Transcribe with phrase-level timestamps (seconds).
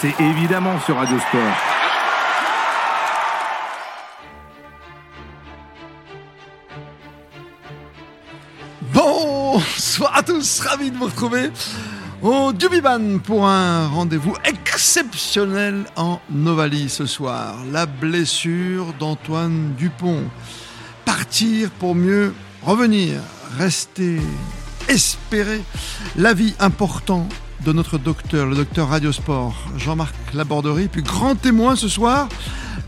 [0.00, 1.56] C'est évidemment sur Radio Sport.
[8.92, 11.50] Bonsoir à tous, ravi de vous retrouver
[12.22, 17.56] au Dubiban pour un rendez-vous exceptionnel en Ovalie ce soir.
[17.72, 20.22] La blessure d'Antoine Dupont.
[21.04, 22.32] Partir pour mieux
[22.62, 23.20] revenir,
[23.58, 24.20] rester,
[24.88, 25.62] espérer.
[26.14, 27.28] L'avis important
[27.64, 32.28] de notre docteur, le docteur Radiosport, Jean-Marc Laborderie, puis grand témoin ce soir,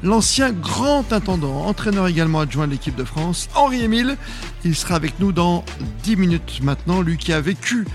[0.02, 4.16] l'ancien grand intendant, entraîneur également adjoint de l'équipe de France, Henri-Émile.
[4.64, 5.64] Il sera avec nous dans
[6.04, 7.86] 10 minutes maintenant, lui qui a vécu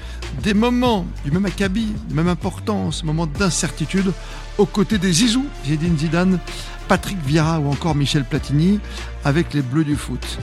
[0.44, 4.12] des moments du même acabit, de même importance, moments d'incertitude,
[4.58, 6.40] aux côtés des Zizou, Zidane Zidane,
[6.88, 8.79] Patrick Vieira ou encore Michel Platini,
[9.23, 10.40] avec les Bleus du foot.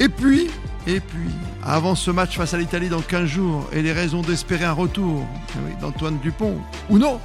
[0.00, 0.48] Et puis,
[0.86, 1.30] et puis,
[1.64, 5.26] avant ce match face à l'Italie dans 15 jours et les raisons d'espérer un retour
[5.80, 6.58] d'Antoine Dupont,
[6.90, 7.20] ou non,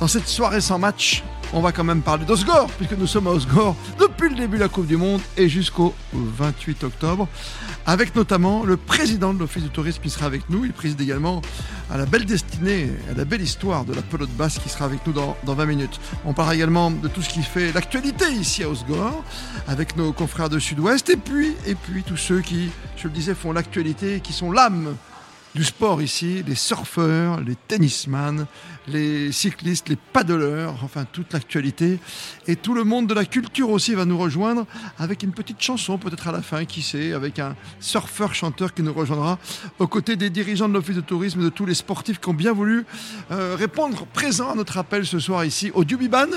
[0.00, 1.22] dans cette soirée sans match,
[1.52, 4.62] on va quand même parler d'Osgore, puisque nous sommes à Osgore depuis le début de
[4.62, 7.28] la Coupe du Monde et jusqu'au 28 octobre,
[7.86, 10.64] avec notamment le président de l'Office du tourisme qui sera avec nous.
[10.64, 11.42] Il préside également
[11.90, 15.06] à la belle destinée, à la belle histoire de la pelote basse qui sera avec
[15.06, 16.00] nous dans, dans 20 minutes.
[16.24, 19.22] On parlera également de tout ce qui fait l'actualité ici à Osgore,
[19.68, 23.34] avec nos confrères de Sud-Ouest, et puis, et puis tous ceux qui, je le disais,
[23.34, 24.94] font l'actualité, qui sont l'âme
[25.56, 28.46] du sport ici, les surfeurs, les tennisman,
[28.88, 31.98] les cyclistes, les paddleurs, enfin toute l'actualité.
[32.46, 34.66] Et tout le monde de la culture aussi va nous rejoindre
[34.98, 38.92] avec une petite chanson peut-être à la fin, qui sait, avec un surfeur-chanteur qui nous
[38.92, 39.38] rejoindra
[39.78, 42.52] aux côtés des dirigeants de l'Office de tourisme, de tous les sportifs qui ont bien
[42.52, 42.84] voulu
[43.30, 46.28] euh, répondre présent à notre appel ce soir ici au Dubiban,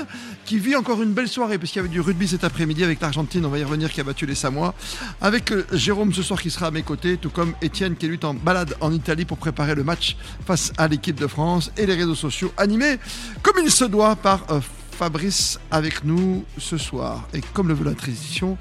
[0.44, 3.44] qui vit encore une belle soirée, puisqu'il y avait du rugby cet après-midi avec l'Argentine,
[3.44, 4.74] on va y revenir, qui a battu les Samoa,
[5.20, 8.08] avec euh, Jérôme ce soir qui sera à mes côtés, tout comme Étienne qui est
[8.08, 11.86] lui en balade en Italie pour préparer le match face à l'équipe de France et
[11.86, 12.98] les réseaux sociaux animés
[13.42, 14.60] comme il se doit par euh,
[15.00, 17.26] Fabrice avec nous ce soir.
[17.32, 18.58] Et comme le veut la transition,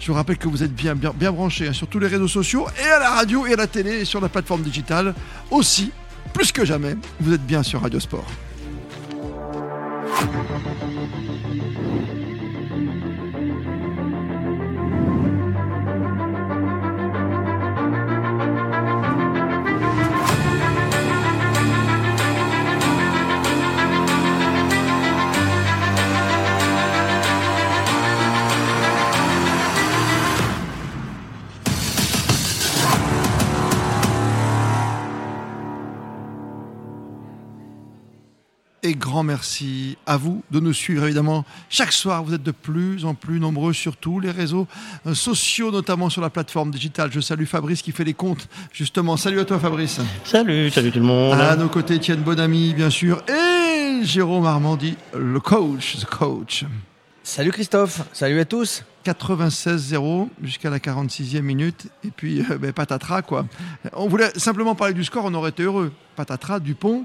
[0.00, 2.28] je vous rappelle que vous êtes bien, bien, bien branchés hein, sur tous les réseaux
[2.28, 5.14] sociaux et à la radio et à la télé et sur la plateforme digitale
[5.50, 5.92] aussi,
[6.32, 8.26] plus que jamais, vous êtes bien sur Radio Sport.
[38.96, 42.24] Grand merci à vous de nous suivre évidemment chaque soir.
[42.24, 44.66] Vous êtes de plus en plus nombreux sur tous les réseaux
[45.06, 47.10] euh, sociaux, notamment sur la plateforme digitale.
[47.12, 49.16] Je salue Fabrice qui fait les comptes justement.
[49.16, 50.00] Salut à toi Fabrice.
[50.24, 51.34] Salut, salut tout le monde.
[51.34, 56.64] À nos côtés, Étienne Bonamy bien sûr et Jérôme Armandi, le coach, the coach.
[57.22, 58.84] Salut Christophe, salut à tous.
[59.06, 61.88] 96-0 jusqu'à la 46e minute.
[62.04, 63.46] Et puis, euh, ben, patatras, quoi.
[63.92, 65.92] On voulait simplement parler du score, on aurait été heureux.
[66.16, 67.04] Patatras, Dupont,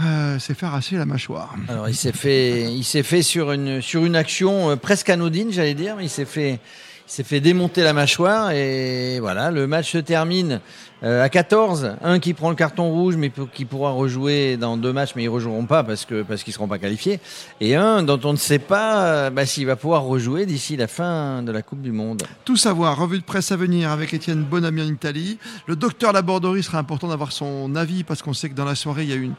[0.00, 1.54] euh, s'est fait la mâchoire.
[1.68, 5.50] Alors, il s'est fait, il s'est fait sur une, sur une action euh, presque anodine,
[5.50, 5.96] j'allais dire.
[6.00, 10.60] Il s'est fait, il s'est fait démonter la mâchoire et voilà, le match se termine
[11.02, 11.96] euh, à 14.
[12.02, 15.28] Un qui prend le carton rouge, mais qui pourra rejouer dans deux matchs, mais ils
[15.28, 17.20] rejoueront pas parce que parce qu'ils seront pas qualifiés.
[17.60, 20.88] Et un dont on ne sait pas euh, bah, s'il va pouvoir rejouer d'ici la
[20.88, 22.22] fin de la Coupe du Monde.
[22.44, 25.38] Tout savoir, revue de presse à venir avec Étienne Bonamy en Italie.
[25.66, 29.04] Le docteur Laborderie sera important d'avoir son avis parce qu'on sait que dans la soirée,
[29.04, 29.34] il y a une,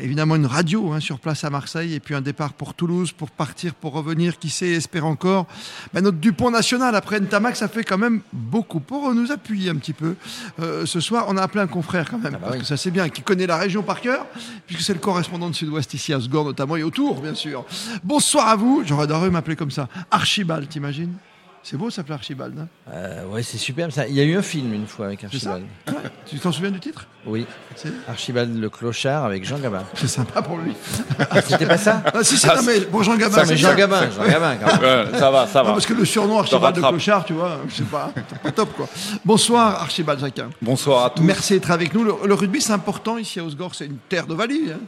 [0.00, 3.30] évidemment une radio hein, sur place à Marseille et puis un départ pour Toulouse pour
[3.30, 5.46] partir, pour revenir, qui sait, espère encore.
[5.92, 9.76] Ben, notre Dupont national après Ntamak, ça fait quand même beaucoup pour nous appuyer un
[9.76, 10.14] petit peu.
[10.60, 12.60] Euh, ce soir, on a appelé un confrère quand même, Ah bah parce oui.
[12.60, 14.24] que ça c'est bien, qui connaît la région par cœur,
[14.66, 17.64] puisque c'est le correspondant de Sud-Ouest ici à Sgor notamment et autour, bien sûr.
[18.02, 19.88] Bonsoir à vous, j'aurais adoré m'appeler comme ça.
[20.10, 21.12] Archibald, t'imagines?
[21.64, 22.58] C'est beau, ça s'appelle Archibald.
[22.58, 22.66] hein?
[22.92, 24.08] Euh, ouais, c'est superbe ça.
[24.08, 25.64] Il y a eu un film une fois avec ça Archibald.
[26.26, 27.06] Tu t'en souviens du titre?
[27.26, 27.46] Oui,
[28.08, 29.84] Archibald le clochard avec Jean Gabin.
[29.94, 30.72] c'est sympa pour lui.
[31.46, 32.02] C'était pas ça?
[32.12, 33.74] Ah, si, si, non, mais pour Jean Gabin, Ça, c'est mais Jean.
[33.76, 35.06] Gabin, Jean Gabin quand même.
[35.12, 35.72] Ouais, ça va, ça Non, va.
[35.74, 36.90] parce que le surnom Archibald de rattrape.
[37.00, 38.88] Clochard, tu vois, c'est pas, c'est pas top quoi.
[39.24, 40.48] Bonsoir Archibald Jacquin.
[40.60, 41.22] Bonsoir à tous.
[41.22, 42.02] Merci d'être avec nous.
[42.02, 44.70] Le, le rugby, c'est important ici à Osgore, c'est une terre d'Ovalie.
[44.72, 44.80] Hein.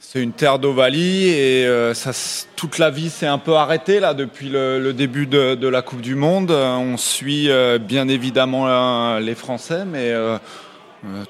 [0.00, 2.12] C'est une terre d'Ovalie et euh, ça,
[2.56, 5.82] toute la vie s'est un peu arrêtée là depuis le, le début de, de la
[5.82, 6.50] Coupe du Monde.
[6.50, 10.38] Euh, On suit euh, bien évidemment les Français, mais euh,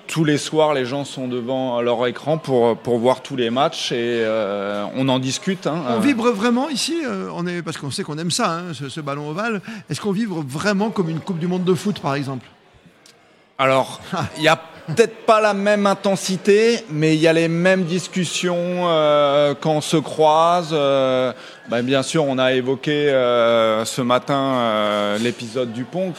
[0.07, 3.91] tous les soirs les gens sont devant leur écran pour, pour voir tous les matchs
[3.91, 4.25] et
[4.95, 5.67] on en discute.
[5.67, 5.83] hein.
[5.89, 6.97] On vibre vraiment ici,
[7.35, 9.61] on est, parce qu'on sait qu'on aime ça, hein, ce, ce ballon ovale.
[9.91, 12.47] Est-ce qu'on vibre vraiment comme une Coupe du Monde de foot, par exemple?
[13.59, 14.01] Alors,
[14.37, 18.57] il y a peut-être pas la même intensité, mais il y a les mêmes discussions
[18.89, 20.71] euh, quand on se croise.
[20.73, 21.33] Euh,
[21.69, 26.13] ben, bien sûr, on a évoqué euh, ce matin l'épisode du pont,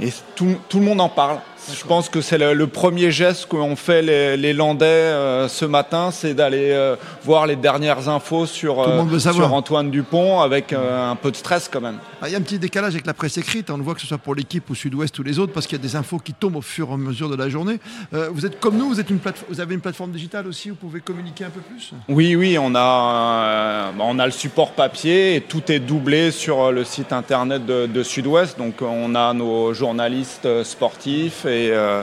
[0.00, 1.38] et tout, le monde en parle.
[1.72, 6.34] Je pense que c'est le, premier geste qu'ont fait les, Landais euh, ce matin, c'est
[6.34, 11.36] d'aller euh, voir les dernières infos sur, euh, sur Antoine Dupont avec un peu de
[11.36, 11.98] stress quand même.
[12.20, 14.00] Ah, il y a un petit décalage avec la presse écrite, on le voit que
[14.00, 16.18] ce soit pour l'équipe ou Sud-Ouest ou les autres, parce qu'il y a des infos
[16.18, 17.78] qui tombent au fur et à mesure de la journée.
[18.12, 19.18] vous êtes comme nous, vous, êtes une
[19.48, 21.92] vous avez une plateforme digitale aussi, vous pouvez communiquer un peu plus?
[22.08, 26.84] Oui, oui, on a, on a le support papier et tout est doublé sur le
[26.84, 28.58] site internet de, de Sud-Ouest.
[28.58, 32.02] Donc on a nos journalistes sportifs euh,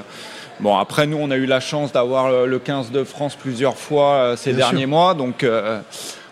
[0.59, 4.13] bon, après, nous, on a eu la chance d'avoir le 15 de France plusieurs fois
[4.13, 5.13] euh, ces derniers mois.
[5.13, 5.79] Donc, euh,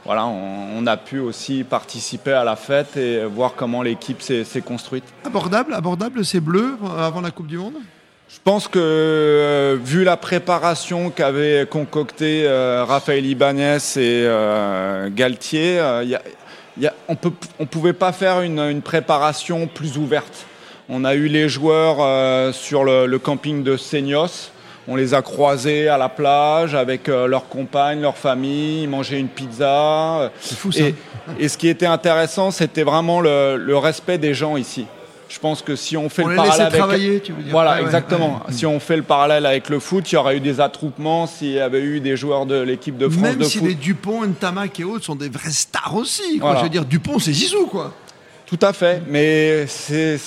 [0.06, 5.04] voilà, on, a pu aussi participer à la fête et voir comment l'équipe s'est construite.
[5.25, 7.75] Abordable, abordable ces bleus avant la Coupe du Monde?
[8.27, 12.48] Je pense que vu la préparation qu'avaient concocté
[12.88, 14.27] Raphaël Ibanez et
[15.12, 15.80] Galtier,
[17.07, 17.18] on
[17.60, 20.48] ne pouvait pas faire une préparation plus ouverte.
[20.91, 24.51] On a eu les joueurs euh, sur le, camping de Seignos.
[24.88, 29.19] On les a croisés à la plage avec euh, leurs compagnes, leurs familles, ils mangeaient
[29.19, 30.31] une pizza.
[30.41, 30.86] C'est fou ça.
[31.39, 34.88] Et, ce qui était intéressant, c'était vraiment le, respect des gens ici.
[35.27, 37.51] Je pense que si on fait le parallèle avec travailler, tu veux dire.
[37.51, 38.39] voilà exactement.
[38.50, 41.51] Si on fait le parallèle avec le foot, il y aurait eu des attroupements s'il
[41.51, 44.86] y avait eu des joueurs de l'équipe de France Même si les Dupont, Ntamak et
[44.86, 46.41] autres sont des vrais stars aussi.
[46.44, 47.94] Je veux dire, Dupont, c'est Zizou quoi.
[48.50, 50.18] Tout à fait, mais c'est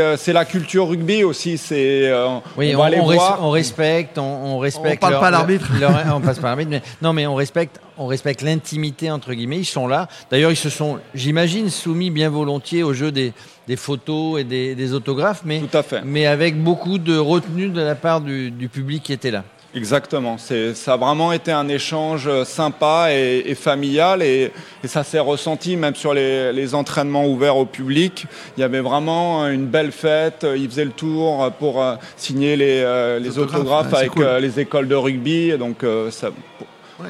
[0.00, 1.58] euh, la culture rugby aussi.
[1.58, 3.40] C'est euh, oui, on, on, voir.
[3.42, 5.04] on, respecte, on, on respecte.
[5.04, 5.66] On parle pas l'arbitre.
[6.14, 9.58] On passe pas l'arbitre, mais non, mais on respecte, on respecte l'intimité entre guillemets.
[9.58, 10.08] Ils sont là.
[10.30, 13.34] D'ailleurs, ils se sont, j'imagine, soumis bien volontiers au jeu des,
[13.66, 16.00] des photos et des, des, autographes, mais Tout à fait.
[16.04, 19.44] mais avec beaucoup de retenue de la part du, du public qui était là.
[19.74, 20.38] Exactement.
[20.38, 24.50] Ça a vraiment été un échange euh, sympa et, familial et,
[24.84, 28.26] ça s'est ressenti même sur les, entraînements ouverts au public.
[28.56, 30.46] Il y avait vraiment une belle fête.
[30.56, 35.56] Ils faisaient le tour pour euh, signer les, euh, autographes, avec les écoles de rugby.
[35.58, 36.30] Donc ça,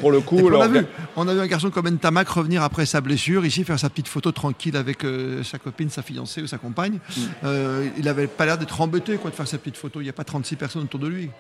[0.00, 0.85] pour le coup, on, a vu,
[1.17, 4.09] on, a vu, un garçon comme Ntamak revenir après sa blessure, ici faire sa petite
[4.09, 4.99] photo tranquille avec
[5.45, 6.99] sa copine, sa fiancée ou sa compagne.
[7.17, 7.50] Mm.
[7.97, 10.00] il n'avait pas l'air d'être embêté quoi, de faire sa petite photo.
[10.00, 11.31] Il n'y a pas 36 personnes autour de lui.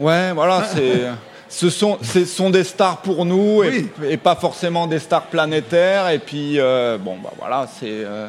[0.00, 1.08] Ouais, voilà, c'est,
[1.48, 6.08] ce sont, ce sont des stars pour nous et, pas forcément des stars planétaires.
[6.10, 7.86] Et puis, euh, bon, bah voilà, c'est.
[7.86, 8.28] Euh,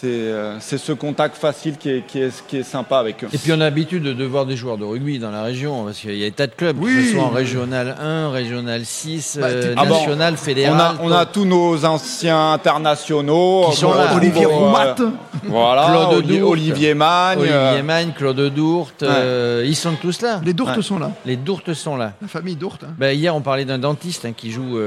[0.00, 3.28] c'est ce contact facile qui est, qui, est, qui est, sympa avec eux.
[3.32, 5.98] Et puis on a l'habitude de, voir des joueurs de rugby dans la région, parce
[5.98, 9.38] qu'il y a des tas de clubs, que ce soit en régional 1, régional 6,
[9.40, 10.96] bah, euh, ah national, fédéral.
[11.00, 13.66] On a, on a, tous nos anciens internationaux.
[13.70, 14.14] Qui sont là.
[14.14, 14.96] Olivier euh, Roumat.
[15.44, 17.38] Voilà, Claude Olivier, Olivier Magne.
[17.40, 19.04] Olivier Magne, Claude Dourte,
[19.64, 20.40] ils sont tous là.
[20.44, 21.12] Les Dourtes sont là.
[21.24, 22.12] Les Dourtes sont là.
[22.20, 22.84] La famille Dourte.
[22.84, 22.94] Hein.
[22.98, 24.78] Bah, hier on parlait d'un dentiste hein, qui, joue,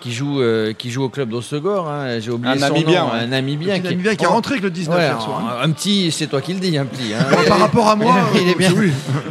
[0.00, 0.42] qui, joue,
[0.78, 2.20] qui joue au club d'Ossegor, hein.
[2.20, 3.80] j'ai oublié un son Namibien, nom, un Namibien.
[3.80, 6.76] qui, qui est rentré avec le 19 ouais, Un petit, c'est toi qui le dis,
[6.76, 7.12] un petit.
[7.14, 7.24] Hein.
[7.48, 8.72] par rapport à moi, il est bien.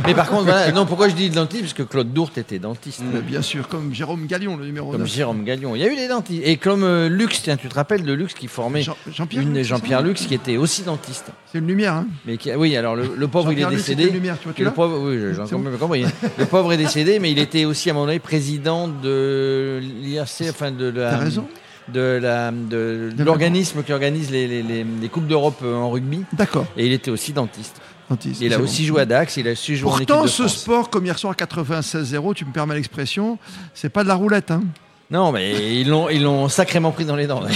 [0.06, 1.62] Mais par contre, voilà, non, pourquoi je dis dentiste?
[1.62, 3.04] Parce que Claude Dourte était dentiste.
[3.04, 5.76] bien sûr, comme Jérôme Gallion, le numéro Comme Jérôme Gallion.
[5.76, 6.42] Il y a eu des dentistes.
[6.46, 10.02] Et comme euh, Lux, tiens, tu te rappelles de Lux qui formait Jean-Pierre Lux, Jean
[10.02, 11.32] Lux qui était aussi dentiste.
[11.52, 14.08] C'est une lumière, hein mais qui, Oui, alors le, pauvre, il est décédé.
[14.08, 16.06] Une lumière, tu vois, le pauvre, oui, j'en compris.
[16.38, 20.44] le pauvre est décédé, mais il était aussi à un moment donné président de l'IRC,
[20.50, 21.12] enfin de la.
[21.12, 21.48] T'as raison
[21.92, 26.24] de l'organisme qui organise les, Coupes d'Europe euh, en rugby.
[26.34, 26.66] D'accord.
[26.78, 27.82] Et il était aussi dentiste.
[28.10, 30.48] dentiste il a aussi joué à Dax, il a su jouer Pourtant, en équipe ce
[30.48, 33.38] sport, comme hier soir 96-0, tu me permets l'expression,
[33.74, 34.52] c'est pas de la roulette.
[34.52, 34.64] Hein.
[35.12, 37.42] Non, mais ils l'ont, ils l'ont sacrément pris dans les dents.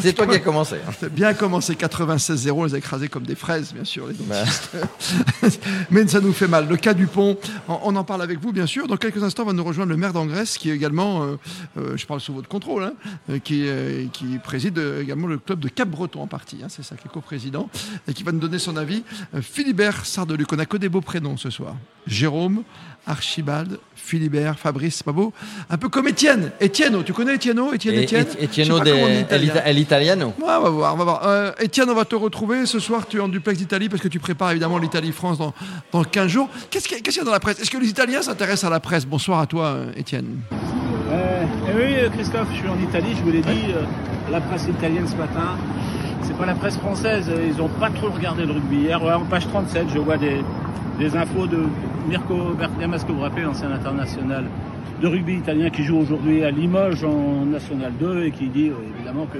[0.00, 0.76] C'est toi qui as commencé.
[0.76, 0.92] Hein.
[0.98, 4.06] C'est bien commencé, 96-0, on les a écrasés comme des fraises, bien sûr.
[4.06, 4.44] Les bah.
[5.90, 6.68] mais ça nous fait mal.
[6.68, 7.36] Le cas du pont,
[7.68, 8.88] on, en parle avec vous, bien sûr.
[8.88, 11.36] Dans quelques instants, va nous rejoindre le maire d'Angresse, qui est également, euh,
[11.76, 12.94] euh, je parle sous votre contrôle, hein,
[13.28, 13.66] euh, qui,
[14.14, 16.60] qui préside également le club de Cap-Breton en partie.
[16.64, 17.68] Hein, c'est ça, qui est co-président,
[18.08, 19.04] et qui va nous donner son avis.
[19.42, 21.76] Philibert Sardeluc, on n'a que des beaux prénoms ce soir.
[22.06, 22.62] Jérôme,
[23.06, 25.32] Archibald, Philibert, Fabrice, c'est pas beau
[25.70, 26.52] Un peu comme Étienne.
[26.60, 30.28] Étienne, tu connais Étienne Étienne, Étienne Étienne de l'Italiano.
[30.38, 31.26] Ouais, on va voir, on va voir.
[31.26, 32.66] Euh, Étienne, on va te retrouver.
[32.66, 35.52] Ce soir, tu es en duplex d'Italie parce que tu prépares évidemment l'Italie-France dans,
[35.90, 36.48] dans 15 jours.
[36.70, 37.60] Qu'est-ce qu'il y, a dans la presse?
[37.60, 39.04] Est-ce que les Italiens s'intéressent à la presse?
[39.04, 40.38] Bonsoir à toi, euh, Étienne.
[41.10, 43.74] Euh, eh oui, Christophe, je suis en Italie, je vous l'ai dit.
[44.30, 45.58] la presse italienne ce matin,
[46.22, 47.30] c'est pas la presse française.
[47.30, 48.82] Ils n'ont pas trop regardé le rugby.
[48.82, 50.42] Hier, en page 37, je vois des,
[51.16, 51.64] infos de
[52.08, 54.44] Mirko Bergamasco, rappelez, l'ancien international
[55.00, 58.74] de rugby italien qui joue aujourd'hui à Limoges en National 2 et qui dit euh,
[58.96, 59.38] évidemment que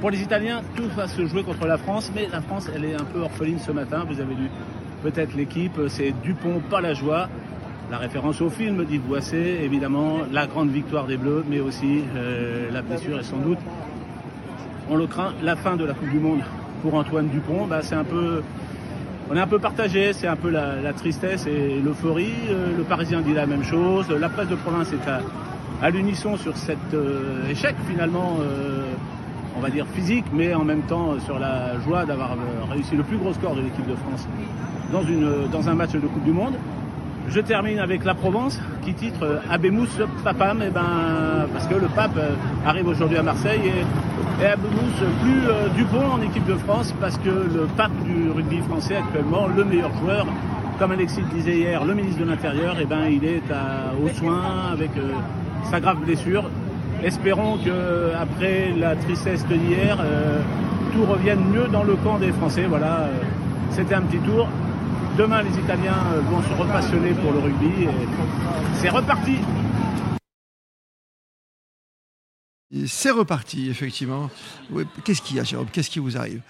[0.00, 2.94] pour les Italiens, tout va se jouer contre la France, mais la France, elle est
[2.94, 4.06] un peu orpheline ce matin.
[4.08, 4.48] Vous avez lu
[5.02, 7.28] peut-être l'équipe, c'est Dupont, pas la joie.
[7.90, 12.70] La référence au film d'Yves Boisset, évidemment, la grande victoire des Bleus, mais aussi euh,
[12.72, 13.58] la blessure et sans doute,
[14.90, 16.40] on le craint, la fin de la Coupe du Monde
[16.82, 17.66] pour Antoine Dupont.
[17.66, 17.80] Bah,
[19.30, 22.34] on est un peu partagé, c'est un peu la, tristesse et l'euphorie.
[22.50, 25.08] Euh, le Parisien dit la même chose, la presse de province est
[25.82, 28.36] à, l'unisson sur cet euh, échec finalement
[29.56, 32.36] on va dire physique, mais en même temps sur la joie d'avoir
[32.70, 34.26] réussi le plus gros score de l'équipe de France
[34.92, 36.54] dans un match de Coupe du Monde.
[37.32, 39.86] Je termine avec la Provence qui titre euh, Abemous
[40.24, 42.30] Papam, et eh ben, parce que le pape euh,
[42.66, 47.28] arrive aujourd'hui à Marseille et, et plus euh, Dupont en équipe de France parce que
[47.28, 50.26] le pape du rugby français actuellement, le meilleur joueur,
[50.80, 53.94] comme Alexis le disait hier, le ministre de l'Intérieur, et eh ben, il est à,
[53.94, 54.90] aux soins avec
[55.70, 56.50] sa grave blessure.
[57.04, 59.98] Espérons que après la tristesse de hier,
[60.92, 62.64] tout revienne mieux dans le camp des Français.
[62.68, 63.08] Voilà,
[63.70, 64.48] c'était un petit tour.
[65.20, 67.86] Demain, les Italiens euh, vont se repassionner pour le rugby.
[68.76, 69.36] C'est reparti.
[72.86, 74.30] C'est reparti, effectivement.
[75.04, 75.66] Qu'est-ce qu'il y a, Jérôme?
[75.70, 76.40] Qu'est-ce qui vous arrive?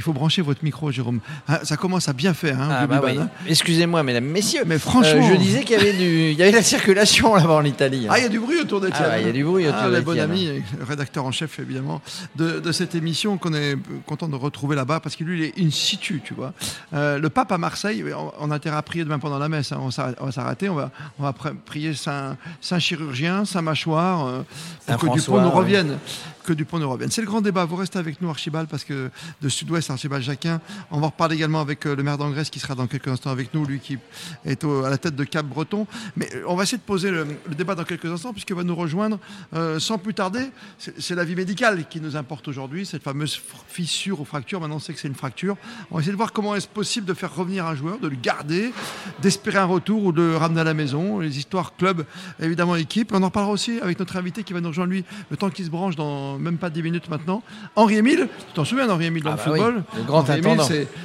[0.00, 1.20] Il faut brancher votre micro, Jérôme.
[1.46, 2.58] Ah, ça commence à bien faire.
[2.58, 3.28] Hein, ah, bah hein.
[3.46, 4.62] Excusez-moi, mesdames, messieurs.
[4.64, 5.20] Mais franchement.
[5.22, 7.64] Euh, je disais qu'il y avait du, il y avait de la circulation là-bas en
[7.66, 8.06] Italie.
[8.08, 8.12] Hein.
[8.14, 9.10] Ah, il y a du bruit autour d'Étienne.
[9.12, 10.04] Ah, il y a du bruit autour ah, d'Étienne.
[10.04, 12.00] bon ami, rédacteur en chef, évidemment,
[12.34, 13.76] de, cette émission qu'on est
[14.06, 16.54] content de retrouver là-bas parce que lui, il est in situ, tu vois.
[16.94, 18.02] Euh, le pape à Marseille,
[18.38, 19.70] on, a intérêt à prier demain pendant la messe.
[19.72, 19.80] Hein.
[19.82, 20.70] on va s'arrêter.
[20.70, 24.42] On va, on va prier Saint, Saint Chirurgien, Saint Mâchoire, euh,
[24.86, 25.98] pour que Dupont nous revienne.
[26.44, 27.10] Que Dupont nous revienne.
[27.10, 27.66] C'est le grand débat.
[27.66, 29.10] Vous restez avec nous, Archibald, parce que
[29.42, 32.74] de Sud-Ouest, Archibald Jacquin, on va reparler également avec euh, le maire d'Angresse qui sera
[32.74, 33.98] dans quelques instants avec nous, lui qui
[34.44, 35.86] est à la tête de Cap Breton.
[36.16, 38.74] Mais euh, on va essayer de poser le, débat dans quelques instants puisqu'il va nous
[38.74, 39.18] rejoindre
[39.54, 40.50] euh, sans plus tarder.
[40.78, 44.60] C'est la vie médicale qui nous importe aujourd'hui, cette fameuse fissure ou fracture.
[44.60, 45.56] Maintenant, on sait que c'est une fracture.
[45.90, 48.16] On va essayer de voir comment est-ce possible de faire revenir un joueur, de le
[48.16, 48.72] garder,
[49.20, 51.20] d'espérer un retour ou de le ramener à la maison.
[51.20, 52.04] Les histoires club,
[52.40, 53.12] évidemment équipe.
[53.12, 55.64] On en reparlera aussi avec notre invité qui va nous rejoindre lui le temps qu'il
[55.64, 57.42] se branche dans même pas 10 minutes maintenant.
[57.76, 60.24] Henri Emile, tu t'en souviens d'Henri Emile dans ah le bah Le grand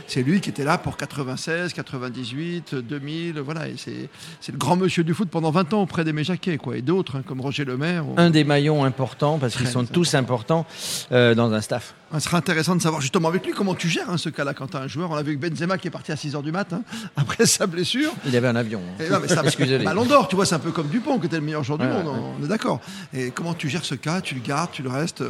[0.07, 3.39] c'est lui qui était là pour 96, 98, 2000.
[3.39, 6.77] Voilà, et c'est le grand monsieur du foot pendant 20 ans auprès des Jacquet, quoi,
[6.77, 8.05] et d'autres, hein, comme Roger Lemaire.
[8.17, 10.65] Un des maillons importants, parce qu'ils sont tous importants
[11.11, 11.93] euh, dans un staff.
[12.15, 14.67] Ce sera intéressant de savoir justement avec lui comment tu gères hein, ce cas-là quand
[14.67, 15.11] tu as un joueur.
[15.11, 16.81] On a vu que Benzema qui est parti à 6h du matin
[17.17, 18.11] après sa blessure.
[18.25, 18.81] Il avait un avion.
[19.43, 19.85] Excusez-moi.
[19.85, 21.85] Ballon d'or, tu vois, c'est un peu comme Dupont qui était le meilleur joueur du
[21.85, 22.07] monde,
[22.39, 22.79] on est d'accord.
[23.13, 24.21] Et comment tu gères ce cas?
[24.21, 25.23] Tu le gardes, tu le restes?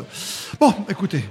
[0.60, 1.26] Bon, écoutez,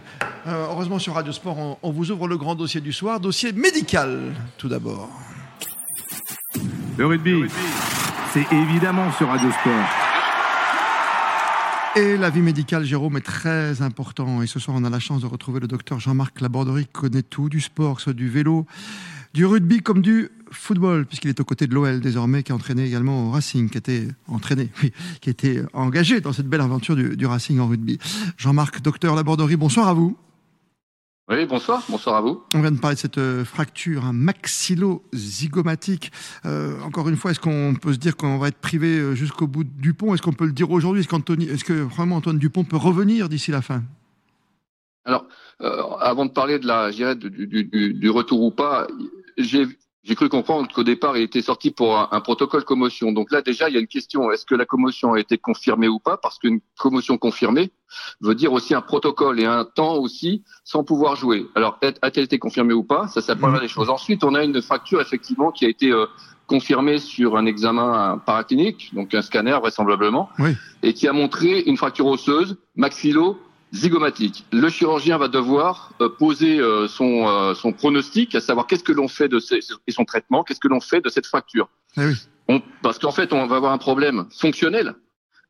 [0.46, 3.52] euh, heureusement sur Radio Sport, on, on vous ouvre le grand dossier du soir, dossier
[3.52, 5.08] médical tout d'abord.
[6.96, 7.44] Le rugby,
[8.32, 10.03] c'est évidemment sur Radio Sport.
[11.96, 14.42] Et la vie médicale, Jérôme, est très important.
[14.42, 17.22] Et ce soir, on a la chance de retrouver le docteur Jean-Marc Laborderie, qui connaît
[17.22, 18.66] tout du sport, soit du vélo,
[19.32, 22.84] du rugby comme du football, puisqu'il est aux côtés de l'OL désormais, qui a entraîné
[22.84, 27.26] également au Racing, qui était entraîné, oui, qui était engagé dans cette belle aventure du
[27.26, 28.00] Racing en rugby.
[28.38, 30.16] Jean-Marc, docteur Laborderie, bonsoir à vous.
[31.26, 32.42] Oui, bonsoir, bonsoir à vous.
[32.54, 36.12] On vient de parler de cette euh, fracture un maxillo-zygomatique.
[36.44, 39.46] Euh, encore une fois, est-ce qu'on peut se dire qu'on va être privé euh, jusqu'au
[39.46, 40.12] bout du pont?
[40.12, 41.00] Est-ce qu'on peut le dire aujourd'hui?
[41.00, 43.82] Est-ce est que vraiment Antoine Dupont peut revenir d'ici la fin?
[45.06, 45.26] Alors,
[46.00, 48.86] avant de parler de la, du, du, du, retour ou pas,
[49.38, 49.66] j'ai
[50.04, 53.10] j'ai cru comprendre qu'au départ, il était sorti pour un, protocole commotion.
[53.10, 54.30] Donc là, déjà, il y a une question.
[54.30, 56.18] Est-ce que la commotion a été confirmée ou pas?
[56.18, 57.70] Parce qu'une commotion confirmée
[58.20, 61.46] veut dire aussi un protocole et un temps aussi sans pouvoir jouer.
[61.54, 63.08] Alors, a-t-elle été confirmée ou pas?
[63.08, 63.88] Ça, ça parlera des choses.
[63.88, 66.04] Ensuite, on a une fracture, effectivement, qui a été euh,
[66.46, 70.28] confirmée sur un examen paraclinique, donc un scanner vraisemblablement,
[70.82, 73.38] et qui a montré une fracture osseuse maxillo
[73.74, 74.46] zygomatique.
[74.52, 78.92] Le chirurgien va devoir euh, poser euh, son, euh, son pronostic, à savoir qu'est-ce que
[78.92, 79.40] l'on fait de
[79.86, 81.68] et son traitement, qu'est-ce que l'on fait de cette fracture.
[81.96, 82.12] Eh
[82.48, 84.94] on, parce qu'en fait, on va avoir un problème fonctionnel,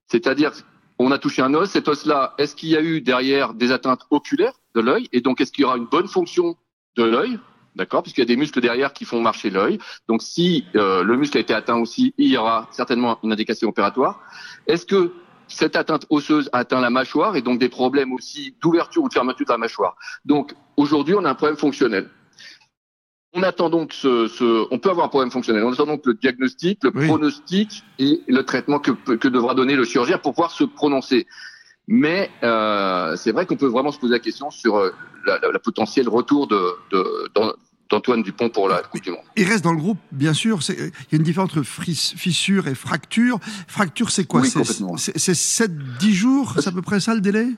[0.07, 0.53] c'est-à-dire
[0.99, 4.07] on a touché un os, cet os-là, est-ce qu'il y a eu derrière des atteintes
[4.11, 6.57] oculaires de l'œil, et donc est-ce qu'il y aura une bonne fonction
[6.97, 7.39] de l'œil,
[7.75, 9.79] d'accord, puisqu'il y a des muscles derrière qui font marcher l'œil.
[10.07, 14.21] Donc si le muscle a été atteint aussi, il y aura certainement une indication opératoire.
[14.69, 15.13] Est-ce que
[15.49, 19.47] cette atteinte osseuse atteint la mâchoire et donc des problèmes aussi d'ouverture ou de fermeture
[19.47, 19.97] de la mâchoire.
[20.25, 22.09] Donc aujourd'hui, on a un problème fonctionnel.
[23.37, 25.65] On attend donc ce, ce, on peut avoir un problème fonctionnel.
[25.65, 29.85] On attend donc le diagnostic, le pronostic et le traitement que, que devra donner le
[29.85, 31.27] chirurgien pour pouvoir se prononcer.
[31.89, 34.91] Mais euh, c'est vrai qu'on peut vraiment se poser la question sur euh,
[35.27, 36.61] la, la, potentiel retour de,
[36.93, 37.31] de,
[37.91, 39.21] d'Antoine Dupont pour la Coupe du Monde.
[39.37, 40.61] Il reste dans le groupe, bien sûr.
[40.69, 43.39] Il y a une différence entre fissure et fracture.
[43.69, 44.43] Fracture, c'est quoi?
[44.45, 47.49] C'est 7-10 jours C'est à peu près ça le délai?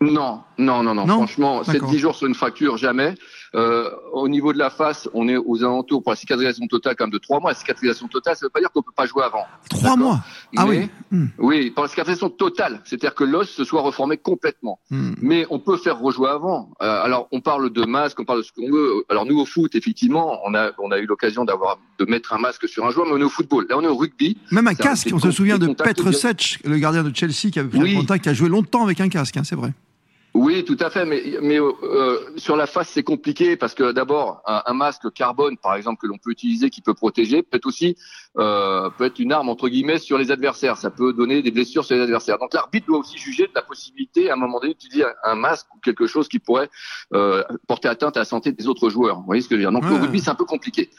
[0.00, 3.14] Non, non, non, non, Franchement, 7-10 jours sur une fracture, jamais.
[3.54, 7.04] Euh, au niveau de la face, on est aux alentours pour la cicatrisation totale quand
[7.04, 7.50] même de trois mois.
[7.50, 9.44] La cicatrisation totale, ça veut pas dire qu'on peut pas jouer avant.
[9.68, 10.20] Trois mois
[10.56, 11.26] Ah Mais- oui Hmm.
[11.36, 14.78] Oui, pour la cicatrisation totale, c'est-à-dire que l'os se soit reformé complètement.
[14.90, 15.12] Hmm.
[15.20, 16.70] Mais on peut faire rejouer avant.
[16.82, 19.04] Euh, alors, on parle de masque, on parle de ce qu'on veut.
[19.10, 22.38] Alors, nous, au foot, effectivement, on a, on a eu l'occasion d'avoir, de mettre un
[22.38, 23.66] masque sur un joueur, mais on est au football.
[23.68, 24.38] Là, on est au rugby.
[24.50, 26.14] Même un casque, on se souvient de Petr.
[26.14, 27.94] Sech, le gardien de Chelsea qui avait pris Oui.
[27.96, 29.72] un contact, qui a joué longtemps avec un casque, hein, c'est vrai.
[30.44, 31.04] Oui, tout à fait.
[31.04, 35.56] Mais, mais euh, sur la face, c'est compliqué parce que d'abord, un, un masque carbone,
[35.56, 37.96] par exemple, que l'on peut utiliser, qui peut protéger, peut être aussi
[38.38, 40.76] euh, peut être une arme entre guillemets sur les adversaires.
[40.76, 42.38] Ça peut donner des blessures sur les adversaires.
[42.38, 45.34] Donc l'arbitre doit aussi juger de la possibilité, à un moment donné, d'utiliser un, un
[45.36, 46.70] masque ou quelque chose qui pourrait
[47.14, 49.16] euh, porter atteinte à la santé des autres joueurs.
[49.20, 49.72] Vous voyez ce que je veux dire?
[49.72, 49.96] Donc Ouais.
[49.96, 50.90] au rugby, c'est un peu compliqué.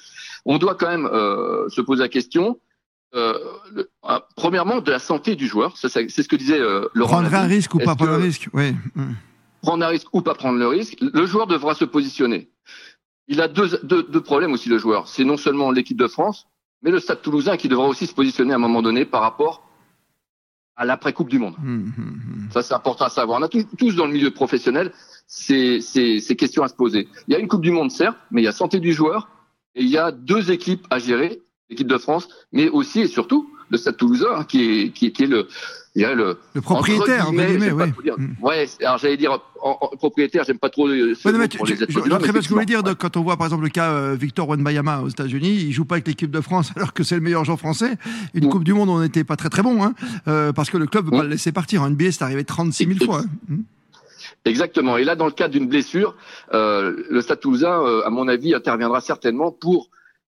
[0.45, 2.59] On doit quand même euh, se poser la question.
[3.15, 3.37] Euh,
[3.71, 5.77] le- euh, premièrement, de la santé du joueur.
[5.77, 7.19] C'est ce que disait euh, Laurent.
[7.21, 8.73] Prendre un risque ou pas prendre un que- risque Oui.
[9.63, 12.49] Prendre un risque ou pas prendre le risque, le joueur devra se positionner.
[13.27, 15.07] Il a deux, deux, deux problèmes aussi, le joueur.
[15.07, 16.47] C'est non seulement l'équipe de France,
[16.81, 19.65] mais le Stade toulousain qui devra aussi se positionner à un moment donné par rapport
[20.75, 21.55] à l'après-Coupe du Monde.
[21.59, 22.51] Hmm, hmm, hmm.
[22.51, 23.39] Ça, c'est important à savoir.
[23.39, 24.91] On a tous, tous dans le milieu professionnel
[25.27, 27.07] ces, ces, ces questions à se poser.
[27.27, 29.29] Il y a une Coupe du Monde, certes, mais il y a santé du joueur
[29.75, 33.49] et il y a deux équipes à gérer, l'équipe de France, mais aussi et surtout
[33.73, 35.47] le Stade toulousain hein, qui est, est le,
[35.95, 37.91] je dirais le, Le propriétaire, guillemets, pas oui.
[38.03, 38.15] dire.
[38.41, 39.31] Ouais, alors j'allais dire
[39.61, 42.31] en- en- propriétaire, j'aime pas trop Ouais, non, mais tu- les je, je vois très
[42.31, 42.81] bien ce que vous voulez dire.
[42.97, 45.95] quand on voit par exemple le cas euh, Victor Wenbayama aux États-Unis, il joue pas
[45.95, 47.97] avec l'équipe de France alors que c'est le meilleur joueur français.
[48.33, 48.49] Une Mm.
[48.49, 49.93] Coupe du Monde, on n'était pas très très bon, hein,
[50.27, 51.23] euh, parce que le club veut pas Mm.
[51.23, 51.81] le laisser partir.
[51.81, 53.21] En NBA, c'est arrivé 36 000 fois.
[53.21, 53.25] hein.
[53.49, 53.61] Mm.
[54.45, 54.97] Exactement.
[54.97, 56.15] Et là, dans le cadre d'une blessure,
[56.53, 59.89] euh, le Stade Toulousain, à mon avis, interviendra certainement pour,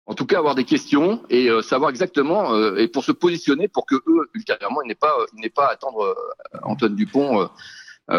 [0.08, 3.68] en tout cas, avoir des questions et euh, savoir exactement euh, et pour se positionner
[3.68, 7.48] pour que eux, ultérieurement, ils n'aient pas, ils n'aient pas à attendre euh, Antoine Dupont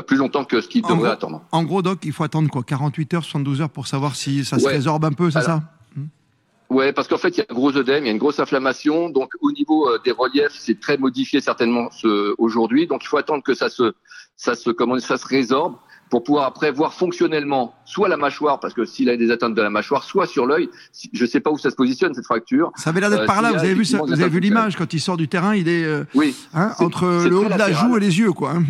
[0.06, 1.42] plus longtemps que ce qu'ils En devraient gros- attendre.
[1.52, 2.62] En gros, Doc, il faut attendre quoi?
[2.62, 4.72] 48 heures, 72 heures pour savoir si ça se Ouais.
[4.72, 5.60] résorbe un peu, c'est ça?
[6.70, 8.40] Ouais, parce qu'en fait, il y a un gros œdème, il y a une grosse
[8.40, 9.10] inflammation.
[9.10, 12.86] Donc, au niveau euh, des reliefs, c'est très modifié certainement ce, aujourd'hui.
[12.86, 13.92] Donc, il faut attendre que ça se,
[14.36, 15.74] ça se, comment ça se résorbe
[16.12, 19.62] pour pouvoir après voir fonctionnellement soit la mâchoire, parce que s'il a des atteintes de
[19.62, 20.68] la mâchoire, soit sur l'œil.
[21.14, 22.70] Je sais pas où ça se positionne cette fracture.
[22.76, 23.50] Ça avait l'air d'être Euh, par là.
[23.52, 25.84] Vous avez vu, ça, vous avez vu l'image quand il sort du terrain, il est
[25.84, 26.36] euh, Oui.
[26.52, 28.52] hein, entre le haut de la joue et les yeux, quoi.
[28.52, 28.62] hein.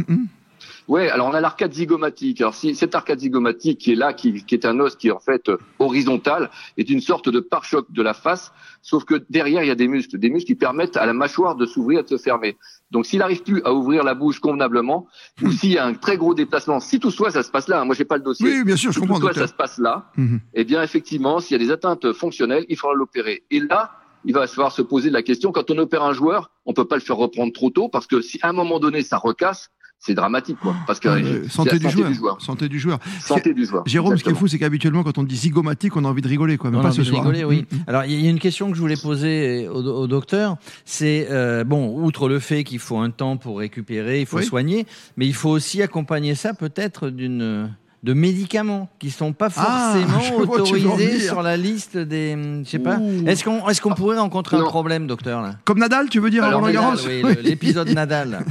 [0.89, 2.41] Ouais, alors on a l'arcade zygomatique.
[2.41, 5.11] Alors si cette arcade zygomatique qui est là, qui, qui est un os qui est
[5.13, 9.63] en fait euh, horizontal, est une sorte de pare-choc de la face, sauf que derrière
[9.63, 12.03] il y a des muscles, des muscles qui permettent à la mâchoire de s'ouvrir et
[12.03, 12.57] de se fermer.
[12.91, 15.07] Donc s'il n'arrive plus à ouvrir la bouche convenablement,
[15.43, 17.81] ou s'il y a un très gros déplacement, si tout soit ça se passe là,
[17.81, 18.47] hein, moi j'ai pas le dossier.
[18.47, 19.15] Oui, bien sûr, je si comprends.
[19.17, 19.47] toutefois docteur.
[19.49, 20.41] ça se passe là, Mhm.
[20.55, 23.45] eh bien effectivement, s'il y a des atteintes fonctionnelles, il faudra l'opérer.
[23.51, 23.93] Et là,
[24.25, 26.97] il va falloir se poser la question, quand on opère un joueur, on peut pas
[26.97, 29.71] le faire reprendre trop tôt, parce que si à un moment donné ça recasse,
[30.05, 30.75] c'est dramatique, quoi.
[30.87, 32.41] Parce que Euh, santé, du, santé joueur.
[32.43, 32.99] Santé du joueur.
[33.21, 33.85] Santé du joueur.
[33.87, 36.29] Jérôme, ce qui est fou, c'est qu'habituellement, quand on dit zygomatique, on a envie de
[36.29, 36.71] rigoler, quoi.
[36.71, 37.23] Mais On a pas envie ce de soir.
[37.23, 37.67] rigoler, oui.
[37.71, 37.77] Mm.
[37.87, 40.57] Alors, il y a une question que je voulais poser au, au docteur.
[40.85, 44.45] C'est, euh, bon, outre le fait qu'il faut un temps pour récupérer, il faut Oui.
[44.45, 44.87] soigner,
[45.17, 47.71] mais il faut aussi accompagner ça peut-être d'une
[48.03, 52.99] de médicaments qui sont pas Ah, forcément autorisés sur la liste des, je sais pas.
[53.27, 55.53] Est-ce qu'on est-ce qu'on pourrait rencontrer un problème, docteur là?
[55.65, 58.45] Comme Nadal, tu veux dire, Alors, Roland Garros Nadal, oui, le- l'épisode Nadal.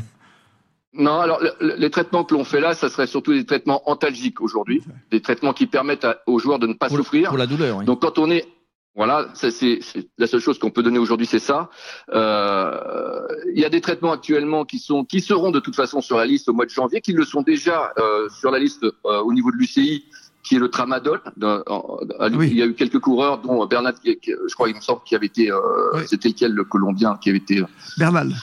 [0.94, 3.82] Non, alors le- le- les traitements que l'on fait là, ça serait surtout des traitements
[3.90, 7.30] antalgiques aujourd'hui, des traitements qui permettent à- aux joueurs de ne pas Pour, souffrir.
[7.30, 7.86] pour la douleur, oui.
[7.86, 8.46] Donc quand on est,
[8.94, 9.80] voilà, ça, c'est
[10.18, 11.70] la seule chose qu'on peut donner aujourd'hui, c'est ça.
[12.14, 16.18] Euh, Il y a des traitements actuellement qui sont, qui seront de toute façon sur
[16.18, 19.20] la liste au mois de janvier, qui le sont déjà euh, sur la liste euh,
[19.22, 20.06] au niveau de l'UCI,
[20.44, 21.22] qui est le tramadol.
[22.34, 22.48] Oui.
[22.52, 25.28] Il y a eu quelques coureurs, dont Bernard, je crois, il me semble, qui avait
[25.28, 25.58] été, euh,
[25.94, 26.02] Oui.
[26.08, 27.64] c'était lequel le Colombien qui avait été
[27.98, 28.34] Bernal.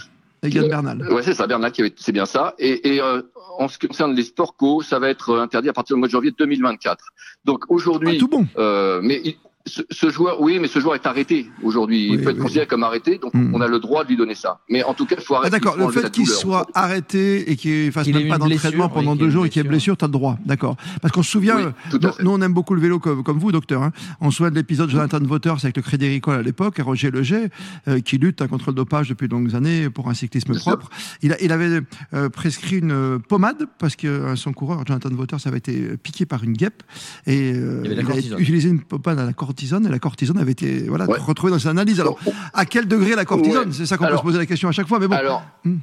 [0.42, 1.03] Egan Bernal.
[1.12, 2.55] Ouais, c'est ça, Bernal qui avait, c'est bien ça.
[2.59, 3.22] Et, et euh,
[3.59, 6.09] en ce qui concerne les sports co, ça va être interdit à partir du mois
[6.09, 7.05] de janvier 2024.
[7.44, 8.46] Donc Ah, aujourd'hui, tout bon.
[8.57, 9.37] euh, mais
[9.69, 12.07] ce, ce joueur, oui, mais ce joueur est arrêté aujourd'hui.
[12.07, 12.43] Il Oui, peut être oui.
[12.43, 13.55] considéré comme arrêté, donc Hmm.
[13.55, 14.61] on a le droit de lui donner ça.
[14.69, 15.53] Mais en tout cas, il faut Ah, arrêter.
[15.59, 19.31] d'accord, le fait qu'il soit arrêté et qu'il fasse même eu pas d'entraînement pendant deux
[19.31, 19.93] jours et qu'il y ait blessure.
[19.95, 20.77] blessure, t'as le droit, d'accord.
[21.03, 21.63] Parce qu'on se souvient, Oui,
[22.03, 23.83] euh, nous, on aime beaucoup le vélo comme, comme vous, docteur.
[23.83, 23.93] Hein.
[24.21, 27.11] On se souvient de l'épisode Jonathan Voters avec le Crédit Agricole à l'époque, et Roger
[27.11, 27.49] Leger,
[27.89, 30.61] euh, qui lutte hein, contre le dopage depuis de longues années pour un cyclisme Bien
[30.61, 30.89] propre.
[31.23, 31.81] Il, a- il avait
[32.15, 36.43] euh, prescrit une pommade parce que euh, son coureur, Jonathan Voters, avait été piqué par
[36.45, 36.83] une guêpe
[37.27, 40.53] et euh, Il il a utilisé une pommade à la cortisone et la cortisone avait
[40.53, 41.18] été voilà, Ouais.
[41.18, 41.99] retrouvée dans ses analyses.
[42.01, 42.16] Alors,
[42.55, 43.75] à quel degré la cortisone Ouais.
[43.75, 45.01] C'est ça qu'on peut se poser la question à chaque fois.
[45.01, 45.79] Mais bon, Alors, Hmm.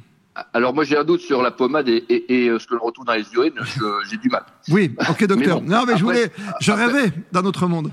[0.54, 2.84] alors moi j'ai un doute sur la pommade et, et, et, euh, ce que l'on
[2.86, 3.52] retrouve dans les urines.
[4.10, 4.44] J'ai du mal.
[4.70, 5.60] oui, ok, docteur.
[5.60, 7.90] bon, non, mais je voulais, je après- rêvais d'un autre monde.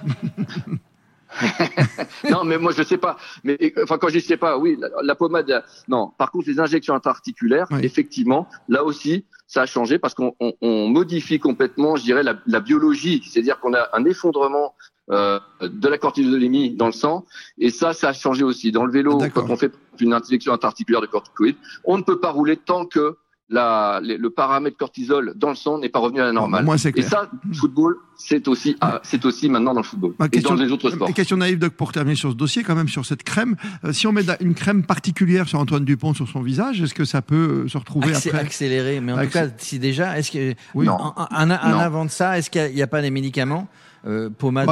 [2.30, 3.18] non, mais moi je sais pas.
[3.44, 5.64] Mais enfin quand je sais pas, oui, la, pommade.
[5.90, 6.12] Non.
[6.18, 10.88] Par contre, les injections intra-articulaires, effectivement, là aussi, ça a changé parce qu'on on, on
[10.88, 13.22] modifie complètement, je dirais, la, la biologie.
[13.24, 14.74] C'est-à-dire qu'on a un effondrement
[15.12, 17.24] euh, de la cortisolémie dans le sang.
[17.60, 18.72] Et ça, ça a changé aussi.
[18.72, 22.32] Dans le vélo, quand on fait une injection intra-articulaire de corticoïdes, on ne peut pas
[22.32, 23.16] rouler tant que
[23.50, 26.66] la, le paramètre cortisol dans le sang n'est pas revenu à la normale.
[26.96, 30.72] et ça, football, c'est aussi, ah, c'est aussi maintenant dans le football et dans les
[30.72, 31.14] autres sports.
[31.14, 33.56] Question naïve, Doc, pour terminer sur ce dossier, quand même, sur cette crème.
[33.84, 37.06] Euh, si on met une crème particulière sur Antoine Dupont sur son visage, est-ce que
[37.06, 38.40] ça peut euh, se retrouver après?
[38.40, 40.88] Accéléré, mais en tout cas, si déjà, est-ce que, oui.
[40.88, 43.68] en, avant de ça, est-ce qu'il n'y a, pas des médicaments?
[44.06, 44.68] Euh, pommade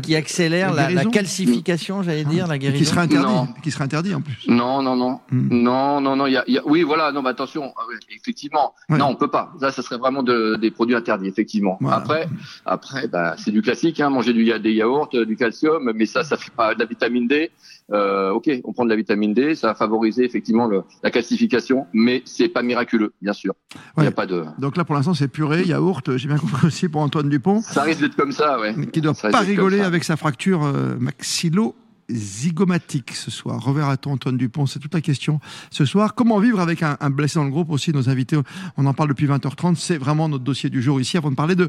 [0.00, 2.78] qui accélère la, calcification, j'allais dire, la guérison.
[2.78, 4.46] Qui serait interdit, qui serait interdit en plus.
[4.46, 5.48] Non, non, non, hmm.
[5.50, 6.26] non, non, non.
[6.26, 7.10] Y a, y a, oui, voilà.
[7.12, 7.72] Non, mais attention.
[7.76, 7.82] Ah
[8.14, 9.52] effectivement, non, on peut pas.
[9.60, 11.78] Ça, ça serait vraiment de, des produits interdits, effectivement.
[11.90, 12.28] Après,
[12.64, 14.00] après, bah, c'est du classique.
[14.00, 17.26] Hein, manger du, des yaourts, du calcium, mais ça, ça fait pas de la vitamine
[17.26, 17.50] D.
[17.92, 21.86] Euh, ok, on prend de la vitamine D, ça va favoriser effectivement le, la calcification,
[21.94, 23.54] mais c'est pas miraculeux, bien sûr.
[23.96, 24.44] Il y a pas de.
[24.58, 26.16] Donc là, pour l'instant, c'est purée, yaourt.
[26.16, 27.62] J'ai bien compris aussi pour Antoine Dupont.
[27.62, 28.74] Ça risque d'être comme ça, ouais.
[28.92, 31.74] Qui doit pas rigoler avec sa fracture euh, maxillo
[32.10, 33.62] zygomatique ce soir.
[33.62, 35.40] Reverra-t-on Antoine Dupont C'est toute la question
[35.70, 36.14] ce soir.
[36.14, 38.38] Comment vivre avec un, blessé dans le groupe aussi Nos invités,
[38.76, 39.76] on en parle depuis 20h30.
[39.76, 41.16] C'est vraiment notre dossier du jour ici.
[41.18, 41.68] Avant de parler de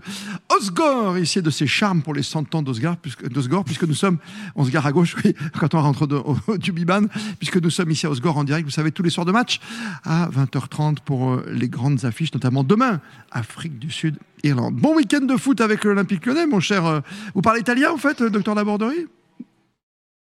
[0.50, 3.28] Osgore, ici, de ses charmes pour les 100 ans d'Osgore, puisque,
[3.66, 4.18] puisque nous sommes,
[4.56, 6.08] on se gare à gauche, oui, quand on rentre
[6.48, 7.04] au, du Biban,
[7.38, 9.60] puisque nous sommes ici à Osgore en direct, vous savez, tous les soirs de match,
[10.04, 14.76] à 20h30 pour euh, les grandes affiches, notamment demain, Afrique du Sud, Irlande.
[14.76, 16.86] Bon week-end de foot avec l'Olympique lyonnais, mon cher.
[16.86, 17.02] Euh,
[17.36, 19.08] vous parlez italien, en fait, docteur Laborderie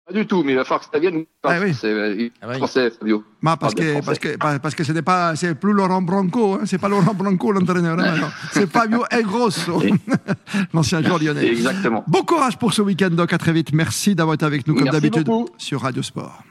[0.06, 1.74] pas du tout, mais il va falloir que ça vienne ah, oui.
[1.74, 3.24] c'est ah, français, Fabio.
[3.42, 6.66] Ma, parce, que, parce, que, parce que ce n'est pas, c'est plus Laurent Branco, hein,
[6.66, 9.82] c'est pas Laurent Branco l'entraîneur, hein, c'est Fabio El Grosso,
[10.74, 11.48] l'ancien joueur lyonnais.
[11.48, 12.04] Exactement.
[12.08, 13.74] Bon courage pour ce week-end, Doc, à très vite.
[13.74, 16.44] Merci d'avoir été avec nous comme d'habitude sur Radio Sport.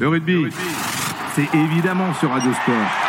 [0.00, 0.46] Le rugby,
[1.34, 3.05] c'est évidemment sur Radio Sport.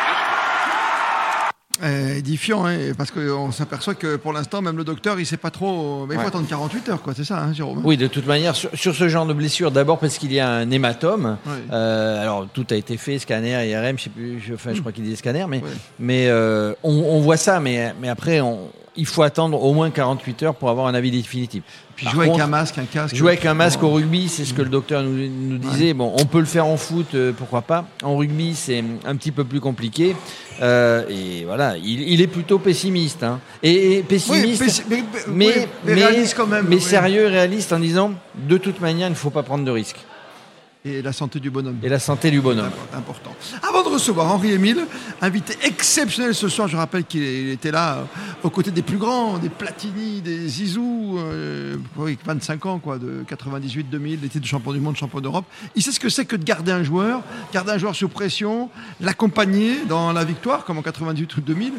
[1.83, 5.51] Euh, édifiant, hein, parce qu'on s'aperçoit que pour l'instant, même le docteur, il sait pas
[5.51, 6.05] trop.
[6.07, 8.55] Mais il faut attendre 48 heures, quoi, c'est ça, hein, Jérôme Oui, de toute manière,
[8.55, 11.37] sur, ce genre de blessure, d'abord parce qu'il y a un hématome.
[11.71, 14.91] Euh, alors, tout a été fait, scanner, IRM, je sais plus, je, enfin, je crois
[14.91, 15.61] qu'il dit scanner, mais,
[15.99, 19.89] mais euh, on, on, voit ça, mais, mais après, on, il faut attendre au moins
[19.89, 21.63] 48 heures pour avoir un avis définitif.
[21.95, 23.15] Puis jouer avec un masque, un casque.
[23.15, 25.93] Jouer avec un masque au rugby, c'est ce que le docteur nous, nous disait.
[25.93, 27.85] Bon, on peut le faire en foot, euh, pourquoi pas.
[28.03, 30.15] En rugby, c'est un petit peu plus compliqué.
[30.61, 33.23] Euh, et voilà, il, est plutôt pessimiste.
[33.23, 33.39] Hein.
[33.63, 36.65] Et, pessimiste, mais, mais, mais, réaliste quand même.
[36.67, 40.05] Mais sérieux, réaliste en disant, de toute manière, il ne faut pas prendre de risques
[40.87, 41.77] et la santé du bonhomme.
[41.83, 42.71] Et la santé du bonhomme.
[42.93, 43.35] Important.
[43.67, 44.85] Avant de recevoir Henri-Émile,
[45.21, 48.03] invité exceptionnel ce soir, je rappelle qu'il était là euh,
[48.43, 51.77] aux côtés des plus grands, des Platini, des Zizou, euh,
[52.25, 55.45] 25 ans, quoi, de 98-2000, il était de champion du monde, champion d'Europe.
[55.75, 57.21] Il sait ce que c'est que de garder un joueur,
[57.53, 58.69] garder un joueur sous pression,
[59.01, 61.73] l'accompagner dans la victoire, comme en 98 ou 2000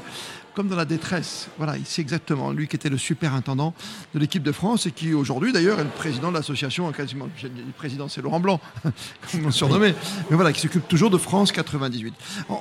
[0.58, 1.46] comme dans la détresse.
[1.56, 2.50] Voilà, il sait exactement.
[2.50, 3.74] Lui qui était le superintendant
[4.12, 7.72] de l'équipe de France et qui aujourd'hui d'ailleurs est le président de l'association, quasiment, le
[7.76, 9.94] président c'est Laurent Blanc, comme on surnommé,
[10.28, 12.12] mais voilà, qui s'occupe toujours de France 98.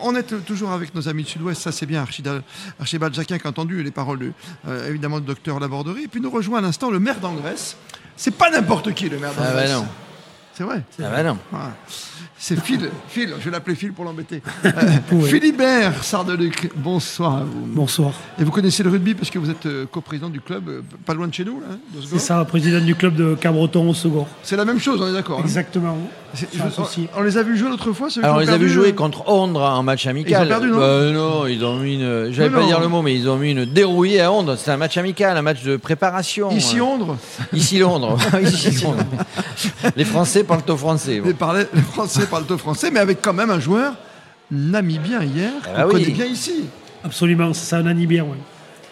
[0.04, 2.06] On est toujours avec nos amis du Sud-Ouest, ça c'est bien,
[2.80, 4.34] Archibald Jacquin qui a entendu les paroles du,
[4.68, 7.78] euh, évidemment du docteur Laborderie, et puis nous rejoint à l'instant le maire d'Angresse.
[8.16, 9.72] C'est pas n'importe qui le maire d'Angresse.
[9.72, 9.88] Ah bah non.
[10.54, 10.84] C'est vrai.
[11.02, 11.40] Ah bah non.
[12.40, 14.42] C'est Phil, Phil, je vais l'appeler Phil pour l'embêter.
[15.14, 17.66] Euh, Philibert Sardeluc, bonsoir à vous.
[17.66, 18.14] Bonsoir.
[18.40, 21.14] Et vous connaissez le rugby parce que vous êtes euh, coprésident du club, euh, pas
[21.14, 24.28] loin de chez nous, là hein, C'est ça, président du club de Cabreton au second.
[24.44, 25.40] C'est la même chose, on est d'accord.
[25.40, 25.48] Hein.
[27.16, 29.62] On, les a vus jouer l'autre fois Alors, on les a vus jouer contre Ondre
[29.62, 30.44] en match amical.
[30.44, 32.32] Ils ont perdu, non bah, Non, ils ont mis une.
[32.32, 34.58] J'allais pas dire le mot, mais ils ont mis une dérouillée à Ondre.
[34.58, 36.52] C'était un match amical, un match de préparation.
[36.52, 37.18] Ici Ondre
[37.54, 38.18] Ici Londres.
[38.42, 39.04] Ici Londres.
[39.96, 41.22] les Français parlent au français.
[41.24, 41.34] Les,
[41.74, 43.94] les Français parlent au français, mais avec quand même un joueur
[44.52, 46.66] namibien hier, ah qu'on connaît bien ici.
[47.04, 48.38] Absolument, c'est un namibien, oui.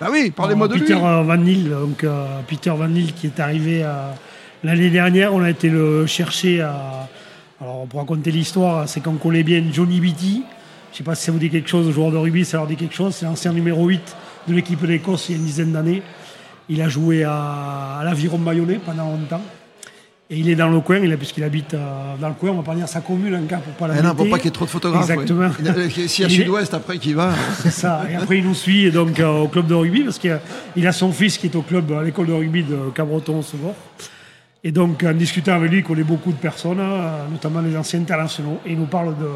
[0.01, 1.01] Ah oui, parlez-moi de Peter lui.
[1.01, 4.11] Euh, Van Nil, donc euh, Peter Van Nil qui est arrivé euh,
[4.63, 7.07] l'année dernière, on a été le chercher à.
[7.61, 10.43] Alors pour raconter l'histoire, c'est qu'on connaît bien Johnny Beatty.
[10.91, 12.67] Je ne sais pas si ça vous dit quelque chose, joueur de rugby, ça leur
[12.67, 13.15] dit quelque chose.
[13.15, 14.15] C'est l'ancien numéro 8
[14.47, 16.01] de l'équipe d'Écosse il y a une dizaine d'années.
[16.69, 19.41] Il a joué à, à l'Aviron Bayonnais pendant longtemps.
[20.27, 22.73] Et il est dans le coin, puisqu'il habite euh, dans le coin, on va pas
[22.73, 24.65] dire sa commune encore pour pas la eh Non, pour pas qu'il y ait trop
[24.65, 25.07] de photographes.
[25.07, 25.51] Exactement.
[26.07, 27.31] S'il y a Sud-Ouest après qui va.
[27.61, 28.01] C'est ça.
[28.09, 30.39] Et après, il nous suit donc euh, au club de rugby, parce qu'il a,
[30.89, 33.75] a, son fils qui est au club, à l'école de rugby de Cabreton, Sevor.
[34.67, 37.99] Et donc, en discutant avec lui, il connaît beaucoup de personnes, euh, notamment les anciens
[38.01, 38.59] internationaux.
[38.65, 39.29] Et il nous parle de,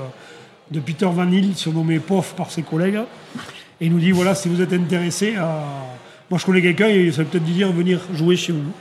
[0.72, 2.98] de Peter Van Hill, surnommé POF par ses collègues.
[3.80, 5.36] Et il nous dit voilà, si vous êtes intéressé,
[6.30, 8.74] moi je connais quelqu'un, ça peut peut-être dire venir jouer chez vous.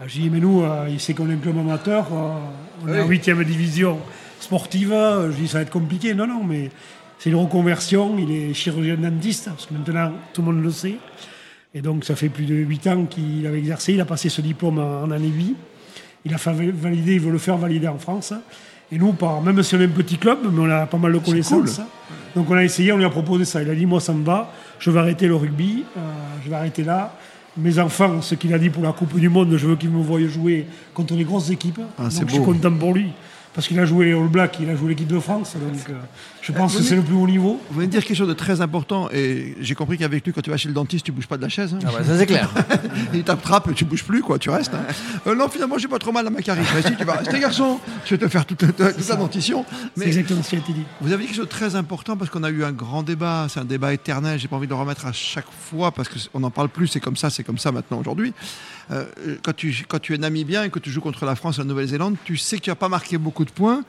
[0.00, 2.88] Ah, J'ai dit, mais nous, euh, il sait qu'on est un club amateur, euh, on
[2.88, 3.98] est en 8 division
[4.38, 6.14] sportive, je dis, ça va être compliqué.
[6.14, 6.70] Non, non, mais
[7.18, 10.94] c'est une reconversion, il est chirurgien dentiste, parce que maintenant, tout le monde le sait.
[11.74, 14.40] Et donc, ça fait plus de 8 ans qu'il avait exercé, il a passé ce
[14.40, 15.56] diplôme en, en année 8.
[16.24, 18.34] Il a fait valider, il veut le faire valider en France.
[18.92, 21.12] Et nous, par, même si on est un petit club, mais on a pas mal
[21.12, 21.80] de connaissances.
[22.34, 23.62] Donc on a essayé, on lui a proposé ça.
[23.62, 26.00] Il a dit, moi ça me va, je vais arrêter le rugby, euh,
[26.44, 27.14] je vais arrêter là.
[27.56, 30.02] Mes enfants, ce qu'il a dit pour la Coupe du Monde, je veux qu'ils me
[30.02, 31.80] voient jouer contre les grosses équipes.
[31.98, 33.08] Ah, c'est donc je suis content pour lui.
[33.52, 35.56] Parce qu'il a joué All Blacks, il a joué l'équipe de France.
[35.56, 35.94] Donc euh,
[36.42, 37.60] je pense que c'est le plus haut niveau.
[37.70, 40.40] Vous venez de dire quelque chose de très important et j'ai compris qu'avec lui, quand
[40.40, 41.74] tu vas chez le dentiste, tu bouges pas de la chaise.
[41.74, 41.78] hein.
[41.86, 42.50] Ah bah, ça c'est clair.
[43.14, 44.72] Il t'attrape, tu bouges plus, quoi, tu restes.
[44.74, 44.80] hein.
[45.26, 46.66] Euh, non, finalement, j'ai pas trop mal à ma carrière.
[46.74, 49.64] Mais si, tu vas rester garçon, je vais te faire toute, toute, toute la dentition.
[49.96, 50.84] C'est exactement ce qui a été dit.
[51.00, 53.46] vous avez dit quelque chose de très important parce qu'on a eu un grand débat.
[53.50, 54.38] C'est un débat éternel.
[54.38, 56.88] J'ai pas envie de le remettre à chaque fois parce qu'on n'en parle plus.
[56.88, 58.32] C'est comme ça, c'est comme ça maintenant aujourd'hui.
[58.90, 59.04] Euh,
[59.42, 61.64] quand, tu, quand tu es namibien et que tu joues contre la France et la
[61.66, 63.82] Nouvelle-Zélande, tu sais que tu vas pas marqué beaucoup de points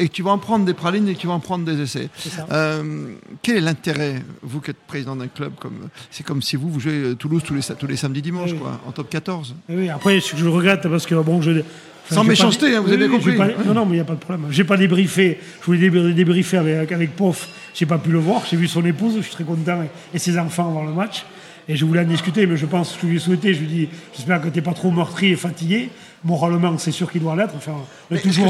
[0.00, 1.80] et que tu vas en prendre des pralines et que tu vas en prendre des
[1.80, 2.08] essais.
[2.50, 6.68] Euh, quel est l'intérêt, vous qui êtes président d'un club, comme c'est comme si vous,
[6.70, 8.58] vous jouez euh, Toulouse tous les, sa- tous les samedis dimanches, Oui.
[8.58, 11.62] quoi, en top 14 Et oui, après, ce que je regrette, parce que bon, je.
[12.10, 13.36] Sans méchanceté, hein, vous avez Oui, compris.
[13.36, 14.46] pas- Non, non, mais il n'y a pas de problème.
[14.50, 15.38] J'ai pas débriefé.
[15.60, 17.48] Je voulais débr- débriefer avec, avec Pof.
[17.72, 18.42] J'ai pas pu le voir.
[18.50, 19.14] J'ai vu son épouse.
[19.18, 19.82] Je suis très content.
[19.82, 21.24] Et, et ses enfants avant le match.
[21.68, 23.54] Et je voulais en discuter, mais je pense que je lui ai souhaité.
[23.54, 25.90] Je lui dis J'espère que tu n'es pas trop meurtri et fatigué.
[26.22, 27.54] Moralement, c'est sûr qu'il doit l'être.
[27.56, 27.72] Enfin,
[28.10, 28.40] Est-ce que, je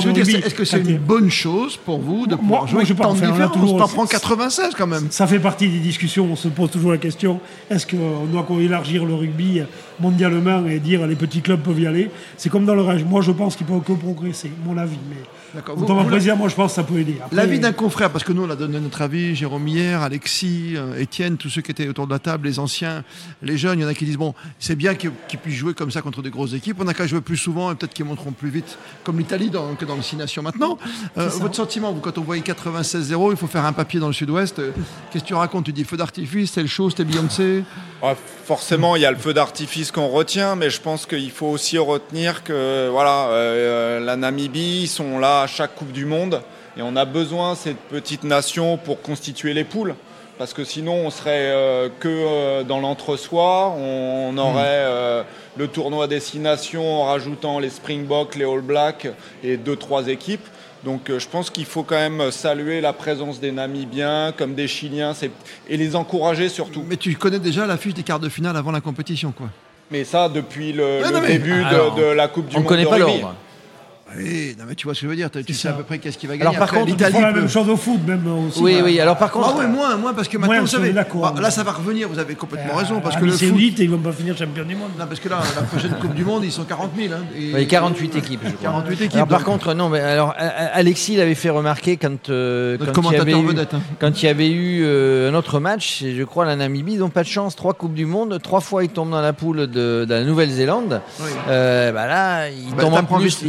[0.65, 3.23] c'est- que une bonne chose pour vous de Moi- pouvoir moi, jouer je tant pense,
[3.23, 5.07] enfin, toujours- T'en prends 96 quand même.
[5.11, 6.27] Ça fait partie des discussions.
[6.31, 7.39] On se pose toujours la question
[7.71, 9.61] est-ce qu'on doit élargir le rugby
[10.01, 12.11] mondialement et dire les petits clubs peuvent y aller?
[12.37, 13.07] C'est comme dans le reste.
[13.07, 14.99] Moi, je pense qu'il peut que progresser, mon avis.
[15.09, 17.17] Mais en tant que président, moi, je pense que ça peut aider.
[17.33, 20.99] L'avis d'un confrère, parce que nous on a donné notre avis, Jérôme hier, Alexis, euh,
[20.99, 23.05] Étienne, tous ceux qui étaient autour de la table, les anciens,
[23.43, 25.75] les jeunes, il y en a qui disent bon, c'est bien qu'ils qu'ils puissent jouer
[25.75, 28.05] comme ça contre des grosses équipes, on n'a qu'à jouer plus souvent et peut-être qu'ils
[28.05, 30.79] monteront plus vite, comme l'Italie dans, que dans le Six Nations maintenant.
[31.19, 34.13] Euh, votre sentiment, vous, quand on voyait 96-0, il faut faire un papier dans le
[34.13, 34.71] sud-ouest, euh,
[35.11, 35.65] qu'est-ce que tu racontes?
[35.65, 37.65] Tu dis feu d'artifice, c'est le show, c'était Beyoncé?
[38.03, 41.49] Ouais, forcément, il y a le feu d'artifice qu'on retient, mais je pense qu'il faut
[41.49, 46.43] aussi retenir que voilà, euh, la Namibie, ils sont là à chaque Coupe du Monde,
[46.77, 49.95] et on a besoin de cette petite nation pour constituer les poules.
[50.41, 53.75] Parce que sinon, on serait euh, que euh, dans l'entre-soi.
[53.77, 55.23] On, on aurait euh,
[55.59, 59.07] le tournoi des six nations en rajoutant les Springboks, les All Blacks
[59.45, 60.47] et deux, trois équipes.
[60.83, 65.13] Donc je pense qu'il faut quand même saluer la présence des Namibiens comme des Chiliens
[65.69, 66.85] et les encourager surtout.
[66.89, 69.49] Mais tu connais déjà l'affiche des quarts de finale avant la compétition, quoi.
[69.91, 72.57] Mais ça, depuis le, Ouais, le non, mais- début de, Alors, de la Coupe du
[72.57, 73.35] On ne Monde connaît de pas l'ordre.
[74.17, 75.71] Oui, non, mais tu vois ce que je veux dire, tu sais ça.
[75.71, 76.43] à peu près qu'est-ce qui va gagner.
[76.43, 78.61] Alors, par Après, contre, Ils l'Italie font la peut- même chose au foot, même aussi.
[78.61, 79.01] Oui, Bah, oui.
[79.01, 81.51] Alors par contre, Ah ouais, moins, moins, parce que maintenant, Moins, vous savez, ah, là
[81.51, 83.99] ça va revenir, vous avez complètement euh, raison, parce que le foot, Saoudite, ils vont
[83.99, 84.91] pas finir champion du monde.
[84.99, 87.13] Non, parce que là, la prochaine Coupe du Monde, ils sont 40 000.
[87.15, 88.63] Hein, et- Oui, 48 équipes, je crois.
[88.71, 89.15] 48 équipes.
[89.15, 93.13] Alors, par contre, non, mais alors Alexis l'avait fait remarquer quand, euh, notre quand il
[93.13, 93.75] y avait commentateur eu, vedette.
[93.75, 93.81] hein.
[94.01, 96.99] quand il y avait eu euh, un autre match, et je crois la Namibie, ils
[96.99, 99.69] n'ont pas de chance, trois coupes du monde, trois fois ils tombent dans la poule
[99.69, 101.01] de, de la Nouvelle-Zélande.
[101.21, 101.31] Oui.
[101.49, 103.45] Euh, bah là, ils Bah, tombent en plus,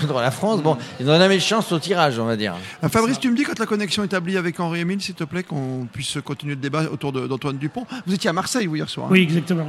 [0.00, 0.62] contre la France.
[0.62, 2.54] Bon, ils n'ont jamais de chance au tirage, on va dire.
[2.84, 5.24] Euh, Fabrice, tu me dis quand la connexion est établie avec Henri Émile, s'il te
[5.24, 7.86] plaît, qu'on puisse continuer le débat autour de- d'Antoine Dupont.
[8.06, 9.06] Vous étiez à Marseille, vous, hier soir.
[9.06, 9.66] hein Oui, exactement.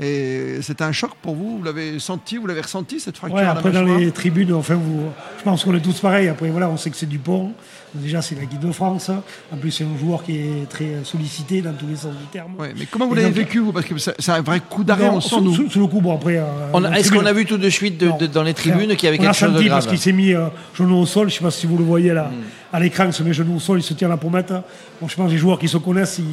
[0.00, 3.42] Et c'était un choc pour vous Vous l'avez senti Vous l'avez ressenti, cette fracture Ouais,
[3.42, 5.02] à la après, dans les tribunes, enfin, vous,
[5.38, 6.28] je pense qu'on est tous pareils.
[6.28, 7.52] Après, voilà, on sait que c'est Dupont.
[7.94, 9.10] Déjà, c'est l'équipe de France.
[9.52, 12.52] En plus, c'est un joueur qui est très sollicité dans tous les sens du terme.
[12.58, 13.70] Ouais, mais comment vous l'avez vécu, vous?
[13.70, 15.54] Parce que c'est un vrai coup d'arrêt, on sent, sous, nous.
[15.54, 16.38] sous- sous le coup, bon, après.
[16.38, 18.16] euh, Est-ce qu'on a vu tout de suite de- Non.
[18.16, 19.86] de- dans les tribunes qu'il y avait on quelque a chose de senti grave parce
[19.88, 21.28] qu'il s'est mis euh, genou au sol.
[21.28, 22.30] Je ne sais pas si vous le voyez là,
[22.72, 24.54] à l'écran, il se met genou au sol, il se tient la pommette.
[24.98, 26.24] Bon, je pense que les joueurs qui se connaissent, il,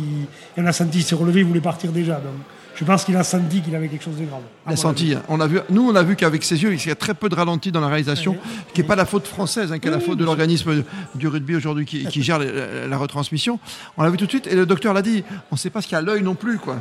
[0.57, 2.13] il en a senti, il s'est relevé, il voulait partir déjà.
[2.13, 2.35] Donc,
[2.79, 4.39] je pense qu'il a senti qu'il avait quelque chose de grave.
[4.65, 5.13] Il a senti.
[5.27, 7.27] On a vu, nous, on a vu qu'avec ses yeux, il y a très peu
[7.27, 8.37] de ralenti dans la réalisation,
[8.73, 10.83] qui n'est pas la faute française, hein, qui est la faute de l'organisme
[11.15, 13.59] du rugby aujourd'hui qui, qui gère la, la retransmission.
[13.97, 15.81] On l'a vu tout de suite, et le docteur l'a dit, on ne sait pas
[15.81, 16.57] ce qu'il y a à l'œil non plus.
[16.57, 16.77] quoi.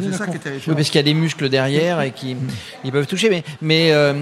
[0.00, 0.72] C'est ça qui est terrifiant.
[0.72, 2.36] Oui, parce qu'il y a des muscles derrière et qui
[2.84, 3.28] ils peuvent toucher.
[3.28, 4.14] Mais, mais euh,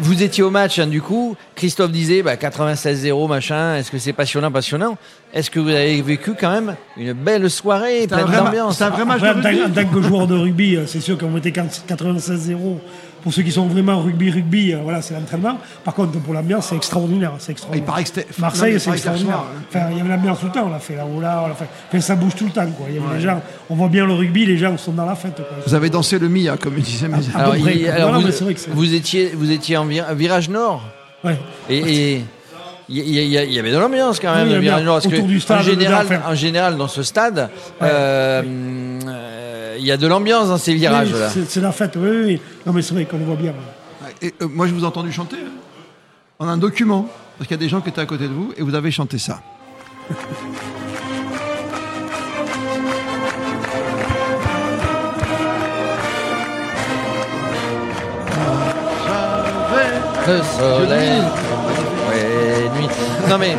[0.00, 1.34] vous étiez au match, hein, du coup.
[1.54, 3.76] Christophe disait bah, 96-0, machin.
[3.76, 4.98] Est-ce que c'est passionnant, passionnant?
[5.34, 8.84] Est-ce que vous avez vécu quand même une belle soirée, C'est un pleine d'ambiance c'est
[8.84, 9.62] un vrai match de en, tant, rugby.
[9.64, 12.78] en tant que joueur de rugby, euh, c'est sûr qu'on était 96-0.
[13.22, 15.58] Pour ceux qui sont vraiment rugby-rugby, euh, voilà, c'est l'entraînement.
[15.82, 17.32] Par contre, pour l'ambiance, c'est extraordinaire.
[17.38, 17.86] C'est Il extraordinaire.
[17.86, 19.38] paraît que c'était- Marseille, c'est extraordinaire.
[19.38, 19.62] hein.
[19.70, 20.66] Enfin, il y avait l'ambiance tout le temps.
[20.66, 21.64] On l'a fait là-haut, là, on l'a fait.
[21.88, 22.66] Enfin, ça bouge tout le temps.
[22.76, 22.86] Quoi.
[22.90, 25.14] Il y avait les gens, on voit bien le rugby, les gens sont dans la
[25.14, 25.36] fête.
[25.36, 25.46] Quoi.
[25.66, 28.20] Vous avez dansé le Mia, comme disait mes à Alors,
[28.74, 30.82] vous, étiez, vous étiez en vir- virage nord
[31.24, 31.38] Ouais.
[31.70, 32.12] et.
[32.16, 32.24] et
[32.88, 34.80] il y, avait de l'ambiance quand même, Oui, bien.
[34.80, 35.00] nord.
[35.02, 37.48] Parce que du stade, en, général, en général, dans ce stade,
[37.82, 38.42] euh,
[39.06, 41.30] euh, il y a de l'ambiance dans ces virages-là.
[41.30, 42.40] c'est- C'est la fête, oui, oui.
[42.66, 43.54] Non, mais c'est vrai qu'on le voit bien.
[44.22, 45.36] Et euh, moi, je vous ai entendu chanter.
[45.36, 45.50] hein.
[46.38, 48.32] On a un document, parce qu'il y a des gens qui étaient à côté de
[48.32, 49.40] vous, et vous avez chanté ça.
[60.26, 61.22] Le soleil.
[63.28, 63.56] Non mais,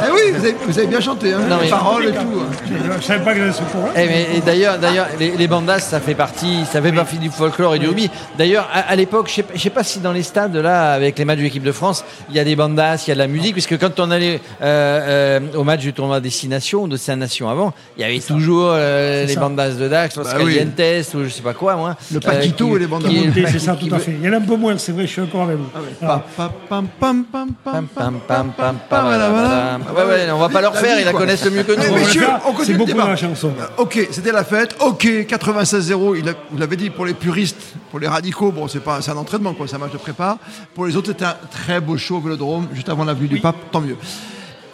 [0.00, 2.18] Ah oui, vous avez, vous avez bien chanté, hein, Non, les mais- paroles et tout.
[2.18, 2.96] hein.
[3.00, 3.88] Je, savais pas que j'avais ce courant.
[3.96, 7.28] eh, mais et d'ailleurs, d'ailleurs, les, les bandas, ça fait partie, ça fait partie du
[7.30, 8.10] folklore et du rugby.
[8.38, 10.92] D'ailleurs, à, à l'époque, je sais, pas- je sais pas si dans les stades là,
[10.92, 13.14] avec les matchs de l'équipe de France, il y a des bandas, il y a
[13.14, 16.96] de la musique, puisque quand on allait euh, euh, au match du tournoi Destination, de
[16.96, 19.40] Saint Nation avant, il y avait toujours euh, les ça.
[19.40, 20.56] bandas de Dax, Los Bah oui.
[20.56, 21.96] Calientes, ou je sais pas quoi, moi.
[22.12, 23.08] Le Paquito qui- et les bandas.
[23.08, 24.16] qui- Monté, c'est ça, qui- tout à qui- fait.
[24.20, 25.68] Il y en a un peu moins, c'est vrai, je suis d'accord avec vous.
[26.00, 30.60] Pa, pa, pam, pam, pam, Pam, pam, pam, pam, pam, Ouais, ouais, on va pas
[30.60, 31.94] leur faire, ils la connaissent mieux que nous.
[31.94, 32.40] messieurs, faire.
[32.44, 33.16] on C'est continue le débat.
[33.16, 33.52] chanson.
[33.78, 34.76] Ok, c'était la fête.
[34.80, 36.14] Ok, 96-0.
[36.16, 38.52] il a- Vous l'avez dit pour les puristes, pour les radicaux.
[38.52, 39.66] Bon, c'est pas, c'est un entraînement, quoi.
[39.68, 40.38] C'est un match de prépa.
[40.74, 43.56] Pour les autres, c'était un très beau show au Vélodrome, juste avant l'avenue du Pape.
[43.70, 43.96] Tant mieux.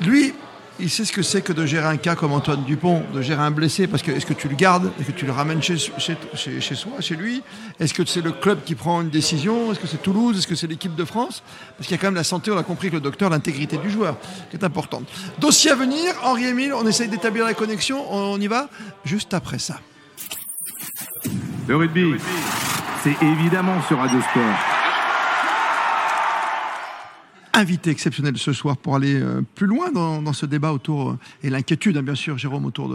[0.01, 0.35] Lui,
[0.81, 3.43] il sait ce que c'est que de gérer un cas comme Antoine Dupont, de gérer
[3.43, 5.77] un blessé, parce que est-ce que tu le gardes, est-ce que tu le ramènes chez,
[5.77, 5.99] soi,
[7.01, 7.43] chez lui?
[7.81, 9.73] Est-ce que c'est le club qui prend une décision?
[9.73, 10.39] Est-ce que c'est Toulouse?
[10.39, 11.43] Est-ce que c'est l'équipe de France?
[11.77, 13.77] Parce qu'il y a quand même la santé, on a compris que le docteur, l'intégrité
[13.79, 14.17] du joueur,
[14.51, 15.09] qui est importante.
[15.39, 18.69] Dossier à venir, Henri-Émile, on essaye d'établir la connexion, on y va
[19.05, 19.81] juste après ça.
[21.67, 22.15] Le rugby,
[23.03, 24.78] c'est évidemment sur Radio Sport.
[27.59, 31.51] Invité exceptionnel ce soir pour aller euh, plus loin dans, ce débat autour, euh, et
[31.51, 32.89] l'inquiétude, hein, bien sûr, Jérôme, autour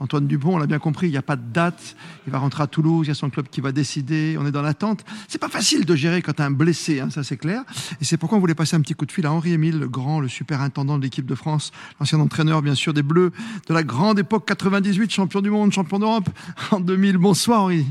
[0.00, 0.54] d'Antoine Dupont.
[0.54, 1.96] On l'a bien compris, il n'y a pas de date.
[2.26, 4.36] Il va rentrer à Toulouse, il y a son club qui va décider.
[4.38, 5.04] On est dans l'attente.
[5.28, 7.62] C'est pas facile de gérer quand tu as un blessé, hein, ça c'est clair.
[8.00, 10.20] Et c'est pourquoi on voulait passer un petit coup de fil à Henri-Émile, le grand,
[10.20, 13.32] le superintendant de l'équipe de France, l'ancien entraîneur, bien sûr, des Bleus,
[13.68, 16.28] de la grande époque 98, champion du monde, champion d'Europe
[16.72, 17.18] en 2000.
[17.18, 17.86] Bonsoir, Henri.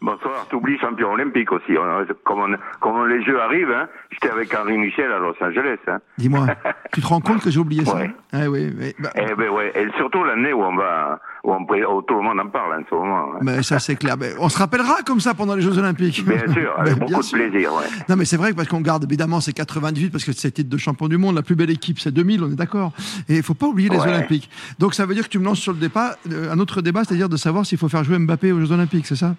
[0.00, 1.72] Bonsoir, t'oublies champion olympique aussi.
[1.76, 5.78] On- Comme, on- comme les Jeux arrivent, hein, j'étais avec Henri Michel à Los Angeles.
[5.88, 5.98] Hein.
[6.18, 6.46] Dis-moi,
[6.92, 8.10] tu te rends compte que j'ai oublié ça Ouais.
[8.32, 11.62] Ah oui, mais, bah, Eh ben ouais, et surtout l'année où on va, où, on,
[11.62, 13.32] où tout le monde en parle en ce moment.
[13.34, 13.38] hein.
[13.42, 14.16] mais ça c'est clair.
[14.20, 16.24] Mais on se rappellera comme ça pendant les Jeux Olympiques.
[16.24, 17.74] Bien sûr, avec bien beaucoup de plaisir.
[17.74, 17.84] Ouais.
[18.08, 20.76] Non, mais c'est vrai parce qu'on garde évidemment c'est 98 parce que c'est titre de
[20.78, 21.34] champion du monde.
[21.34, 22.92] La plus belle équipe c'est 2000, on est d'accord.
[23.28, 23.98] Et il faut pas oublier les.
[23.98, 24.48] Olympiques.
[24.78, 27.02] Donc ça veut dire que tu me lances sur le débat euh, un autre débat,
[27.02, 29.34] c'est-à-dire de savoir s'il faut faire jouer Mbappé aux Jeux Olympiques, c'est ça?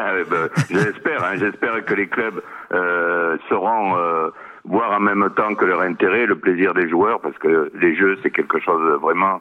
[0.00, 2.40] Ah, eh ben, j'espère, hein, j'espère que les clubs
[2.72, 4.30] euh, sauront euh,
[4.64, 8.16] voir en même temps que leur intérêt le plaisir des joueurs, parce que les Jeux
[8.22, 9.40] c'est quelque chose de vraiment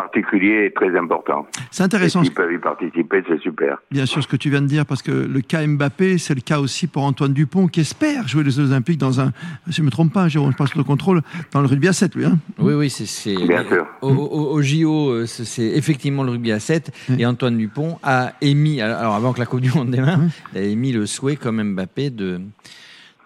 [0.00, 1.46] particulier et très important.
[1.70, 3.78] C'est intéressant, s'ils peuvent y participer, c'est super.
[3.90, 6.42] bien sûr, ce que tu viens de dire, parce que le cas Mbappé, c'est le
[6.42, 9.32] cas aussi pour Antoine Dupont qui espère jouer les Jeux Olympiques dans un,
[9.70, 11.22] si je me trompe pas, Jérôme, je passe le contrôle,
[11.52, 12.26] dans le rugby à 7, lui.
[12.26, 13.06] Hein Oui, oui, c'est.
[13.06, 13.86] c'est- Bien sûr.
[14.02, 16.92] Au, au- au JO, euh, c'est effectivement le rugby à 7.
[17.08, 17.14] Mm.
[17.20, 20.20] Et Antoine Dupont a émis, alors avant que la Coupe du Monde démarre,
[20.54, 22.40] il a émis le souhait, comme Mbappé, de,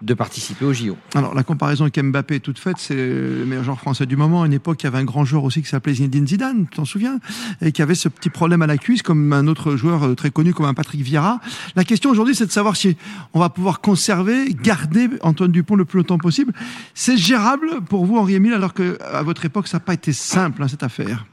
[0.02, 0.96] de participer au JO.
[1.14, 4.42] Alors, la comparaison avec Mbappé est toute faite, c'est le meilleur joueur français du moment.
[4.42, 6.76] À une époque, il y avait un grand joueur aussi qui s'appelait Zinedine Zidane, tu
[6.76, 7.18] t'en souviens?
[7.60, 10.30] Et qui avait ce petit problème à la cuisse, comme un autre joueur euh, très
[10.30, 11.40] connu, comme un Patrick Vieira.
[11.76, 12.96] La question aujourd'hui, c'est de savoir si
[13.34, 16.52] on va pouvoir conserver, garder Antoine Dupont le plus longtemps possible.
[16.94, 20.62] C'est gérable pour vous, Henri-Émile, alors que à votre époque, ça n'a pas été simple,
[20.62, 21.26] hein, cette affaire?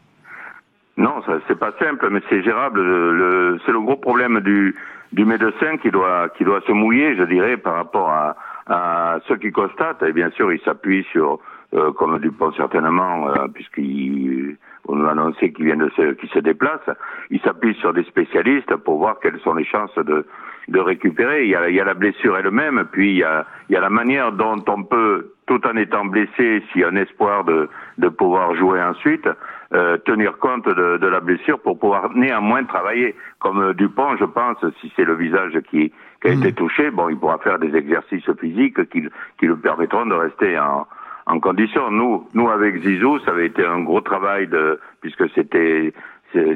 [0.97, 2.81] Non, c'est pas simple, mais c'est gérable.
[2.81, 4.75] Le, le- c'est le gros problème du,
[5.13, 8.35] du médecin qui doit qui doit se mouiller, je dirais, par rapport à,
[8.69, 10.03] à ceux qui constatent.
[10.03, 11.39] Et bien sûr, il s'appuie sur,
[11.73, 14.57] euh, comme Dupont certainement, euh, puisqu'il
[14.87, 16.89] on nous annoncé qu'il vient de se, qu'il se déplace,
[17.29, 20.25] il s'appuie sur des spécialistes pour voir quelles sont les chances de
[20.67, 21.43] de récupérer.
[21.45, 23.77] Il y a, il y a la blessure elle-même, puis il y a, il y
[23.77, 27.45] a la manière dont on peut, tout en étant blessé, s'il y a un espoir
[27.45, 29.27] de, de pouvoir jouer ensuite,
[29.73, 33.15] euh, tenir compte de, de la blessure pour pouvoir néanmoins travailler.
[33.39, 35.91] Comme euh, Dupont, je pense, si c'est le visage qui,
[36.21, 39.07] qui a été touché, bon, il pourra faire des exercices physiques qui,
[39.39, 40.85] qui lui permettront de rester en,
[41.27, 41.91] en condition.
[41.91, 45.93] Nous, nous avec Zizou, ça avait été un gros travail de, puisque c'était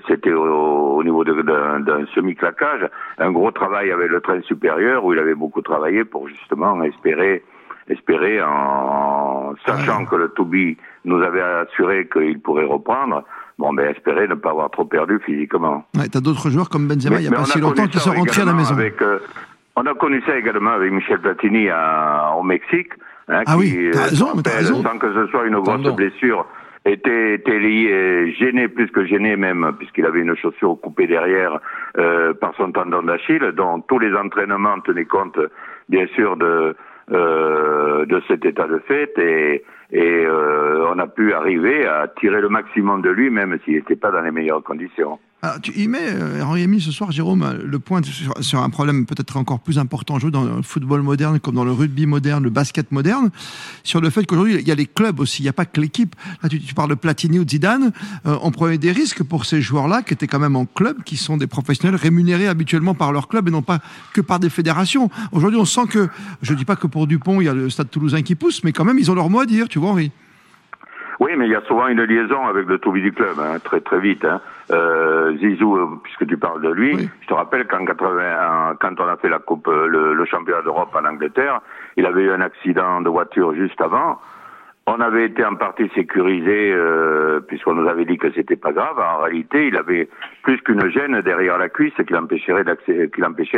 [0.08, 5.20] c'était au, au niveau d'un semi-claquage, un gros travail avec le train supérieur où il
[5.20, 7.44] avait beaucoup travaillé pour justement espérer,
[7.88, 13.24] espérer en sachant que le Toubi nous avait assuré qu'il pourrait reprendre,
[13.58, 15.86] bon ben espérer ne pas avoir trop perdu physiquement.
[15.98, 18.12] ouais, T'as d'autres joueurs comme Benzema, il n'y a pas si a longtemps, qui sont
[18.14, 18.74] rentrés à la maison.
[18.76, 19.20] avec, euh,
[19.76, 22.92] on a connu ça également avec Michel Platini à- au Mexique.
[23.30, 24.84] hein, Ah qui, oui, t'as euh, raison, mais t'as rappelle, raison.
[24.84, 25.96] Sans que ce soit une grosse Pardon.
[25.96, 26.46] blessure,
[26.86, 31.60] était, était lié, gêné plus que gêné même, puisqu'il avait une chaussure coupée derrière
[31.98, 35.40] euh, par son tendon d'Achille, dont tous les entraînements tenaient compte,
[35.90, 36.76] bien sûr, de
[37.12, 42.40] euh, de cet état de fait et, et euh, on a pu arriver à tirer
[42.40, 45.20] le maximum de lui, même s'il n'était pas dans les meilleures conditions.
[45.44, 49.08] Alors, tu y mets, euh, Henri Amy, ce soir, Jérôme, le point sur, un problème
[49.08, 52.52] peut-être encore plus important joué dans le football moderne, comme dans le rugby moderne, le
[52.52, 53.32] basket moderne,
[53.84, 55.82] sur le fait qu'aujourd'hui, il y a les clubs aussi, il n'y a pas que
[55.82, 56.16] l'équipe.
[56.44, 57.92] Là, tu, parles de Platini ou de Zidane,
[58.28, 61.18] euh, on prenait des risques pour ces joueurs-là, qui étaient quand même en club, qui
[61.18, 63.80] sont des professionnels rémunérés habituellement par leur club et non pas
[64.14, 65.10] que par des fédérations.
[65.32, 66.08] Aujourd'hui, on sent que,
[66.44, 68.64] je ne dis pas que pour Dupont, il y a le stade toulousain qui pousse,
[68.64, 70.12] mais quand même, ils ont leur mot à dire, tu vois, Henri.
[71.22, 73.80] Oui, mais il y a souvent une liaison avec le Toubi du club, hein, très
[73.80, 74.26] très vite.
[74.26, 74.42] Hein.
[74.72, 77.10] Euh, Zizou, euh, puisque tu parles de lui, oui.
[77.22, 80.62] je te rappelle qu'en 80, quand on a fait la coupe, euh, le, le championnat
[80.62, 81.62] d'Europe en Angleterre,
[81.98, 84.20] il avait eu un accident de voiture juste avant.
[84.88, 89.00] On avait été en partie sécurisé euh, puisqu'on nous avait dit que c'était pas grave.
[89.00, 90.10] En réalité, il avait
[90.42, 92.64] plus qu'une gêne derrière la cuisse qui l'empêchait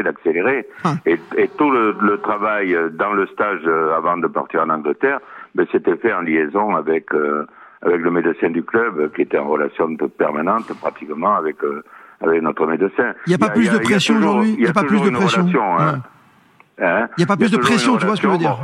[0.03, 0.67] d'accélérer.
[0.83, 0.95] Ah.
[1.05, 5.19] Et, et, tout le, le, travail dans le stage avant de partir en Angleterre,
[5.55, 7.45] ben, c'était fait en liaison avec euh,
[7.85, 11.83] avec le médecin du club qui était en relation permanente pratiquement avec euh,
[12.21, 13.13] avec notre médecin.
[13.27, 14.55] Il n'y a pas plus de pression aujourd'hui.
[14.57, 15.79] Il n'y a, pas plus de pression.
[15.79, 16.01] Hein.
[16.81, 18.57] Hein il n'y a pas plus de pression, tu vois ce que je veux dire.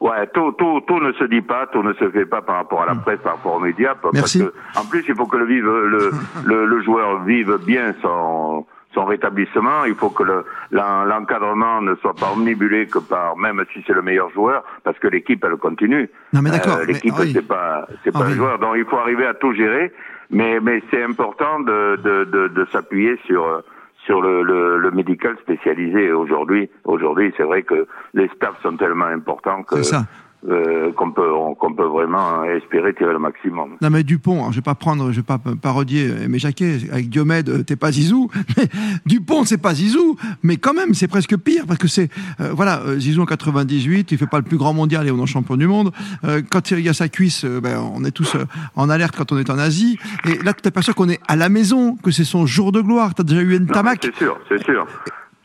[0.00, 2.82] Ouais, tout, tout, tout ne se dit pas, tout ne se fait pas par rapport
[2.82, 3.94] à la presse, par rapport aux médias.
[4.14, 4.38] Merci.
[4.38, 6.10] Parce que, en plus, il faut que le, vive, le,
[6.44, 8.64] le, le joueur vive bien son,
[8.94, 9.84] son rétablissement.
[9.84, 10.24] Il faut que
[10.70, 14.98] l'encadrement le, ne soit pas omnibulé que par, même si c'est le meilleur joueur, parce
[14.98, 16.08] que l'équipe, elle continue.
[16.32, 16.78] Non, mais d'accord.
[16.78, 17.32] Euh, l'équipe, oui.
[17.32, 18.30] c'est pas, c'est pas oui.
[18.30, 18.58] le joueur.
[18.58, 19.92] Donc, il faut arriver à tout gérer.
[20.30, 23.62] Mais, mais c'est important de, de, de, de s'appuyer sur,
[24.04, 26.70] sur le, le, le, médical spécialisé aujourd'hui.
[26.84, 29.82] Aujourd'hui, c'est vrai que les staffs sont tellement importants que
[30.48, 31.28] euh, qu'on peut
[31.58, 33.76] qu'on peut vraiment espérer tirer le maximum.
[33.82, 37.10] Non mais Dupont, hein, je vais pas prendre, je vais pas parodier mes Jacquet avec
[37.10, 38.64] Diomède, t'es pas Zizou, mais
[39.04, 42.08] Dupont c'est pas Zizou, mais quand même c'est presque pire parce que c'est
[42.40, 45.26] euh, voilà Zizou en 98, il fait pas le plus grand mondial et on est
[45.26, 45.92] champion du monde.
[46.24, 48.36] Euh, quand il y a sa cuisse, ben, on est tous
[48.76, 49.98] en alerte quand on est en Asie.
[50.24, 53.14] Et là tu t'aperçois qu'on est à la maison, que c'est son jour de gloire.
[53.14, 54.00] T'as déjà eu une tamac.
[54.02, 54.86] C'est sûr, c'est sûr.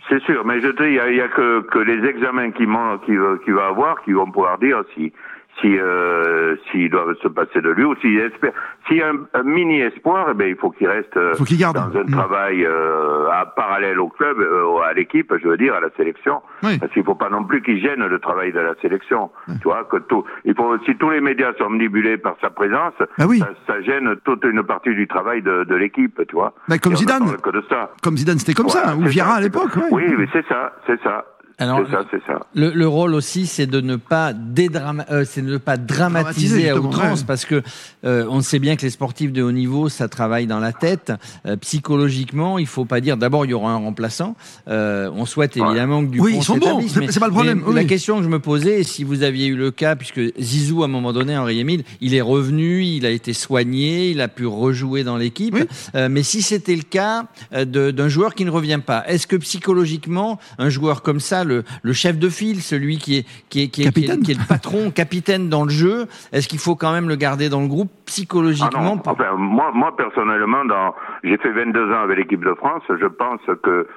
[0.07, 2.69] C'est sûr, mais je te dis, il y a, a, que, que les examens qu'il
[3.05, 5.11] qui, qui va avoir qui vont pouvoir dire si
[5.61, 8.51] si euh, s'ils doivent se passer de lui ou s'il espère
[8.87, 11.55] s'il y a un, un, mini espoir, eh bien, il faut qu'il reste faut qu
[11.55, 12.11] dans un mmh.
[12.11, 16.41] travail euh, à parallèle au club, euh, à l'équipe, je veux dire, à la sélection.
[16.61, 16.77] Oui.
[16.77, 19.31] Parce qu'il faut pas non plus qu'il gêne le travail de la sélection.
[19.47, 19.55] Oui.
[19.61, 22.93] Tu vois que tout, il faut si tous les médias sont omnibulés par sa présence,
[23.19, 23.39] oui.
[23.39, 26.53] ça, ça, gêne toute une partie du travail de, de l'équipe, tu vois.
[26.67, 27.37] Bah, comme Zidane.
[28.03, 29.71] Comme Zidane, c'était comme ouais, ça, ou Vieira à l'époque.
[29.91, 31.25] Oui, mais c'est ça, c'est ça.
[31.57, 32.45] Alors, c'est ça, c'est ça.
[32.53, 36.69] Le, le, rôle aussi, c'est de ne pas dédrama, euh, c'est de ne pas dramatiser
[36.69, 37.25] à outrance, ouais.
[37.25, 37.61] parce que
[38.03, 41.13] euh, on sait bien que les sportifs de haut niveau, ça travaille dans la tête.
[41.45, 43.15] Euh, psychologiquement, il faut pas dire.
[43.15, 44.35] D'abord, il y aura un remplaçant.
[44.67, 46.81] Euh, on souhaite évidemment que Dupont oui, ils sont bons.
[46.89, 47.63] C'est pas le problème.
[47.65, 47.73] Oui.
[47.73, 50.85] La question que je me posais, si vous aviez eu le cas, puisque Zizou, à
[50.85, 54.45] un moment donné, Henri Emile, il est revenu, il a été soigné, il a pu
[54.45, 55.55] rejouer dans l'équipe.
[55.55, 55.63] Oui.
[55.95, 60.37] Euh, mais si c'était le cas d'un joueur qui ne revient pas, est-ce que psychologiquement,
[60.57, 63.83] un joueur comme ça le, le, chef de file, celui qui est, qui est, qui
[63.83, 66.91] est, qui est, qui est le patron, capitaine dans le jeu, est-ce qu'il faut quand
[66.91, 69.09] même le garder dans le groupe psychologiquement ah.
[69.11, 70.95] Enfin, moi, moi, personnellement, dans...
[71.23, 73.87] j'ai fait 22 ans avec l'équipe de France, je pense que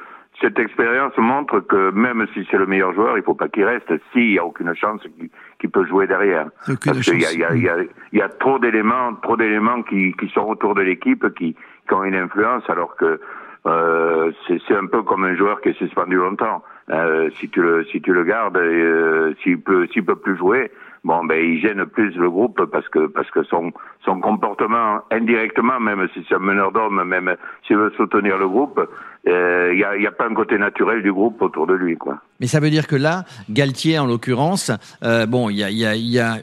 [0.41, 3.65] cette expérience montre que même si c'est le meilleur joueur, il ne faut pas qu'il
[3.65, 6.49] reste s'il n'y a aucune chance qu'il qu peut jouer derrière.
[6.65, 7.77] Parce qu'il y a, y, a, y, a,
[8.13, 11.57] y a trop d'éléments, trop d'éléments qui, qui sont autour de l'équipe qui,
[11.89, 13.21] qui ont une influence, alors que
[13.67, 16.63] euh, c'est un peu comme un joueur qui est suspendu longtemps.
[16.91, 20.71] Euh, si tu le si tu le gardes, euh, s'il peut s'il peut plus jouer,
[21.05, 23.73] bon ben il gêne plus le groupe parce que parce que son
[24.09, 27.37] son comportement indirectement, même si c'est un meneur d'homme, même
[27.67, 28.81] s'il veut soutenir le groupe,
[29.27, 31.97] il euh, n'y a, y a, pas un côté naturel du groupe autour de lui,
[31.97, 32.19] quoi.
[32.41, 34.71] Mais ça veut dire que là, Galtier, en l'occurrence,
[35.03, 36.37] euh, bon, il y a, y, a, y a,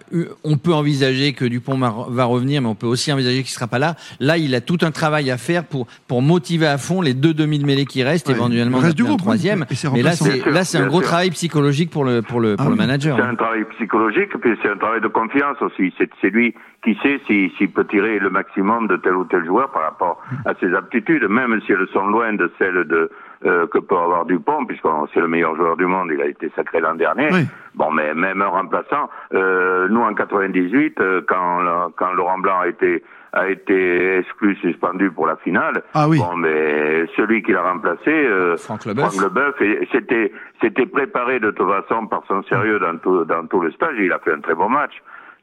[0.43, 3.79] on peut envisager que Dupont va revenir, mais on peut aussi envisager qu'il sera pas
[3.79, 3.95] là.
[4.19, 7.33] Là, il a tout un travail à faire pour pour motiver à fond les deux
[7.33, 9.65] demi de mêlée qui restent, ouais, éventuellement reste du groupe, troisième.
[9.93, 11.07] Mais là, c'est là, c'est un gros sûr.
[11.07, 13.15] travail psychologique pour le pour le pour ah, le manager.
[13.17, 15.93] C'est un travail psychologique, puis c'est un travail de confiance aussi.
[15.97, 16.53] C'est lui
[16.85, 20.21] qui sait s'il si, peut tirer le maximum de tel ou tel joueur par rapport
[20.45, 23.09] à ses aptitudes, même si elles sont loin de celles de
[23.45, 26.51] euh, que peut avoir Dupont, puisque c'est le meilleur joueur du monde, il a été
[26.55, 27.29] sacré l'an dernier.
[27.31, 27.47] Oui.
[27.73, 32.67] Bon, mais même un remplaçant, euh, nous en 98, euh, quand, quand Laurent Blanc a
[32.67, 33.03] été
[33.35, 35.83] a été exclu, suspendu pour la finale.
[35.93, 36.17] Ah oui.
[36.17, 39.55] Bon, mais celui qui l'a remplacé, euh, Franck Leboeuf,
[39.91, 40.31] c'était
[40.61, 43.95] c'était préparé de toute façon par son sérieux dans tout dans tout le stage.
[43.99, 44.93] Il a fait un très bon match.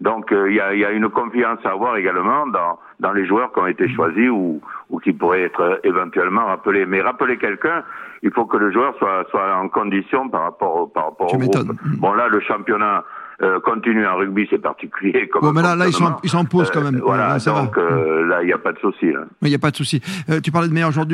[0.02, 3.24] Donc euh, il y, a, y, a, une confiance à avoir également dans, dans les
[3.26, 6.86] joueurs qui ont été choisis ou, ou qui pourraient être euh, éventuellement rappelés.
[6.86, 7.84] Mais rappeler quelqu'un,
[8.22, 11.36] il faut que le joueur soit, soit en condition par rapport au, par rapport tu
[11.36, 11.72] au groupe.
[11.98, 13.04] Bon là, le championnat,
[13.42, 15.26] Euh, continuer en rugby, c'est particulier.
[15.32, 16.20] Comme Bon, mais là, là, ils sont, fonctionnement.
[16.22, 17.00] ils sont en pause quand Euh, même.
[17.02, 17.62] voilà, Là, ça va.
[17.62, 19.06] donc euh, là, il n'y a pas de souci.
[19.42, 19.98] il n'y a pas de souci.
[20.30, 21.00] Euh, tu parlais de meilleur joueur